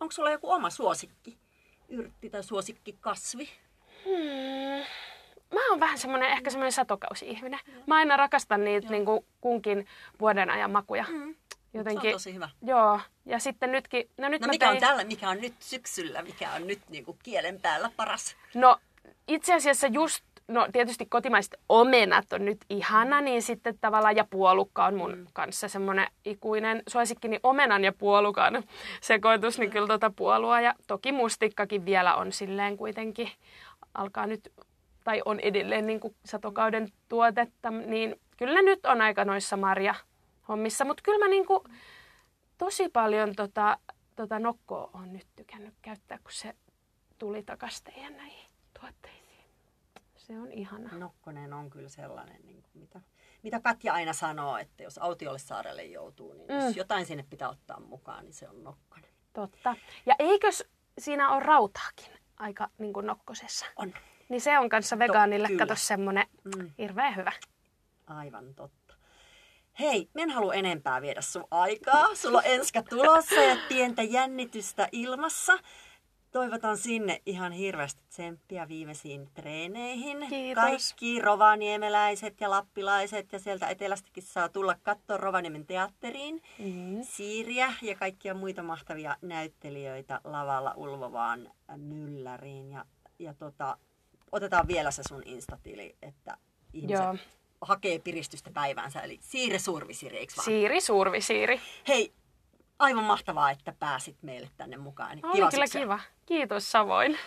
Onko 0.00 0.12
sulla 0.12 0.30
joku 0.30 0.50
oma 0.50 0.70
suosikki? 0.70 1.38
Yrtti 1.88 2.30
tai 2.30 2.42
suosikkikasvi? 2.42 3.48
Hmm 4.04 4.84
mä 5.52 5.70
oon 5.70 5.80
vähän 5.80 5.98
semmoinen, 5.98 6.30
ehkä 6.30 6.50
semmoinen 6.50 6.72
satokausi-ihminen. 6.72 7.60
Mä 7.86 7.96
aina 7.96 8.16
rakastan 8.16 8.64
niitä 8.64 8.90
niin 8.90 9.04
kuin 9.04 9.24
kunkin 9.40 9.86
vuoden 10.20 10.50
ajan 10.50 10.70
makuja. 10.70 11.04
Mm. 11.08 11.34
Jotenkin, 11.74 12.02
se 12.02 12.08
on 12.08 12.12
tosi 12.12 12.34
hyvä. 12.34 12.48
Joo, 12.62 13.00
ja 13.26 13.38
sitten 13.38 13.72
nytkin... 13.72 14.10
No, 14.18 14.28
nyt 14.28 14.42
no 14.42 14.48
mikä 14.48 14.66
tein... 14.66 14.76
on 14.76 14.80
tällä, 14.80 15.04
mikä 15.04 15.30
on 15.30 15.40
nyt 15.40 15.54
syksyllä, 15.60 16.22
mikä 16.22 16.52
on 16.52 16.66
nyt 16.66 16.80
niin 16.88 17.04
kuin 17.04 17.18
kielen 17.22 17.60
päällä 17.60 17.90
paras? 17.96 18.36
No 18.54 18.78
itse 19.28 19.54
asiassa 19.54 19.86
just, 19.86 20.24
no 20.48 20.68
tietysti 20.72 21.06
kotimaiset 21.06 21.60
omenat 21.68 22.32
on 22.32 22.44
nyt 22.44 22.58
ihana, 22.70 23.20
niin 23.20 23.42
sitten 23.42 23.78
tavallaan, 23.80 24.16
ja 24.16 24.24
puolukka 24.30 24.86
on 24.86 24.94
mun 24.94 25.18
mm. 25.18 25.26
kanssa 25.32 25.68
semmoinen 25.68 26.06
ikuinen 26.24 26.82
suosikki, 26.88 27.28
niin 27.28 27.40
omenan 27.42 27.84
ja 27.84 27.92
puolukan 27.92 28.62
sekoitus, 29.00 29.58
niin 29.58 29.70
kyllä 29.70 29.86
tuota 29.86 30.12
puolua, 30.16 30.60
ja 30.60 30.74
toki 30.86 31.12
mustikkakin 31.12 31.84
vielä 31.84 32.14
on 32.14 32.32
silleen 32.32 32.76
kuitenkin, 32.76 33.28
alkaa 33.94 34.26
nyt 34.26 34.52
tai 35.04 35.22
on 35.24 35.40
edelleen 35.40 35.86
niin 35.86 36.00
kuin 36.00 36.14
satokauden 36.24 36.88
tuotetta, 37.08 37.70
niin 37.70 38.20
kyllä 38.36 38.62
nyt 38.62 38.86
on 38.86 39.00
aika 39.00 39.24
noissa 39.24 39.56
marja 39.56 39.94
hommissa, 40.48 40.84
mutta 40.84 41.02
kyllä 41.02 41.18
mä 41.18 41.28
niin 41.28 41.46
kuin 41.46 41.62
tosi 42.58 42.88
paljon 42.88 43.34
tota, 43.36 43.78
tota 44.16 44.38
nokkoa 44.38 44.90
on 44.94 45.12
nyt 45.12 45.26
tykännyt 45.36 45.74
käyttää, 45.82 46.18
kun 46.18 46.32
se 46.32 46.54
tuli 47.18 47.42
takaisin 47.42 47.84
teidän 47.84 48.16
näihin 48.16 48.46
tuotteisiin. 48.80 49.21
Se 50.32 50.38
on 50.38 50.52
ihana. 50.52 50.98
Nokkonen 50.98 51.52
on 51.52 51.70
kyllä 51.70 51.88
sellainen, 51.88 52.42
niin 52.44 52.62
kuin 52.62 52.70
mitä, 52.74 53.00
mitä 53.42 53.60
Katja 53.60 53.92
aina 53.92 54.12
sanoo, 54.12 54.56
että 54.56 54.82
jos 54.82 54.98
autiolle 54.98 55.38
saarelle 55.38 55.84
joutuu, 55.84 56.32
niin 56.32 56.46
mm. 56.48 56.66
jos 56.66 56.76
jotain 56.76 57.06
sinne 57.06 57.24
pitää 57.30 57.48
ottaa 57.48 57.80
mukaan, 57.80 58.24
niin 58.24 58.34
se 58.34 58.48
on 58.48 58.64
nokkonen. 58.64 59.10
Totta. 59.32 59.76
Ja 60.06 60.14
eikös 60.18 60.64
siinä 60.98 61.30
ole 61.30 61.40
rautaakin 61.40 62.12
aika 62.36 62.68
niin 62.78 62.92
kuin 62.92 63.06
nokkosessa? 63.06 63.66
On. 63.76 63.94
Niin 64.28 64.40
se 64.40 64.58
on 64.58 64.68
kanssa 64.68 64.98
vegaanille, 64.98 65.48
to, 65.48 65.54
kato 65.58 65.74
semmonen 65.76 66.26
mm. 66.44 66.70
hirveän 66.78 67.16
hyvä. 67.16 67.32
Aivan 68.06 68.54
totta. 68.54 68.94
Hei, 69.78 70.08
en 70.16 70.30
halua 70.30 70.54
enempää 70.54 71.02
viedä 71.02 71.20
sun 71.20 71.44
aikaa. 71.50 72.14
Sulla 72.14 72.38
on 72.38 72.44
enska 72.46 72.82
tulossa 72.82 73.34
ja 73.34 73.56
pientä 73.68 74.02
jännitystä 74.02 74.88
ilmassa. 74.92 75.58
Toivotan 76.32 76.78
sinne 76.78 77.22
ihan 77.26 77.52
hirveästi 77.52 78.02
tsemppiä 78.08 78.68
viimeisiin 78.68 79.28
treeneihin. 79.34 80.26
Kiitos. 80.28 80.64
Kaikki 80.64 81.20
rovaniemeläiset 81.20 82.40
ja 82.40 82.50
lappilaiset 82.50 83.32
ja 83.32 83.38
sieltä 83.38 83.68
etelästäkin 83.68 84.22
saa 84.22 84.48
tulla 84.48 84.76
katsoa 84.82 85.16
Rovaniemen 85.16 85.66
teatteriin. 85.66 86.42
Mm. 86.58 87.02
Siiriä 87.02 87.72
ja 87.82 87.94
kaikkia 87.94 88.34
muita 88.34 88.62
mahtavia 88.62 89.16
näyttelijöitä 89.22 90.20
lavalla 90.24 90.74
ulvovaan 90.76 91.50
mylläriin. 91.76 92.70
Ja, 92.70 92.84
ja 93.18 93.34
tota, 93.34 93.78
otetaan 94.32 94.68
vielä 94.68 94.90
se 94.90 95.02
sun 95.08 95.22
instatili, 95.24 95.96
että 96.02 96.36
ihmiset 96.72 97.04
Joo. 97.04 97.16
hakee 97.60 97.98
piristystä 97.98 98.50
päiväänsä. 98.50 99.00
Eli 99.00 99.18
Siire 99.22 99.58
Suurvisiiri, 99.58 100.18
eikö 100.18 100.32
vaan? 100.36 100.44
Siiri, 100.44 100.80
Suurvi 100.80 101.20
Siiri. 101.20 101.60
Hei, 101.88 102.12
aivan 102.78 103.04
mahtavaa, 103.04 103.50
että 103.50 103.74
pääsit 103.78 104.16
meille 104.22 104.50
tänne 104.56 104.76
mukaan. 104.76 105.20
Oli 105.22 105.32
kyllä 105.32 105.50
syksyä. 105.66 105.80
kiva. 105.80 106.00
Kiitos 106.32 106.64
Savoin. 106.64 107.18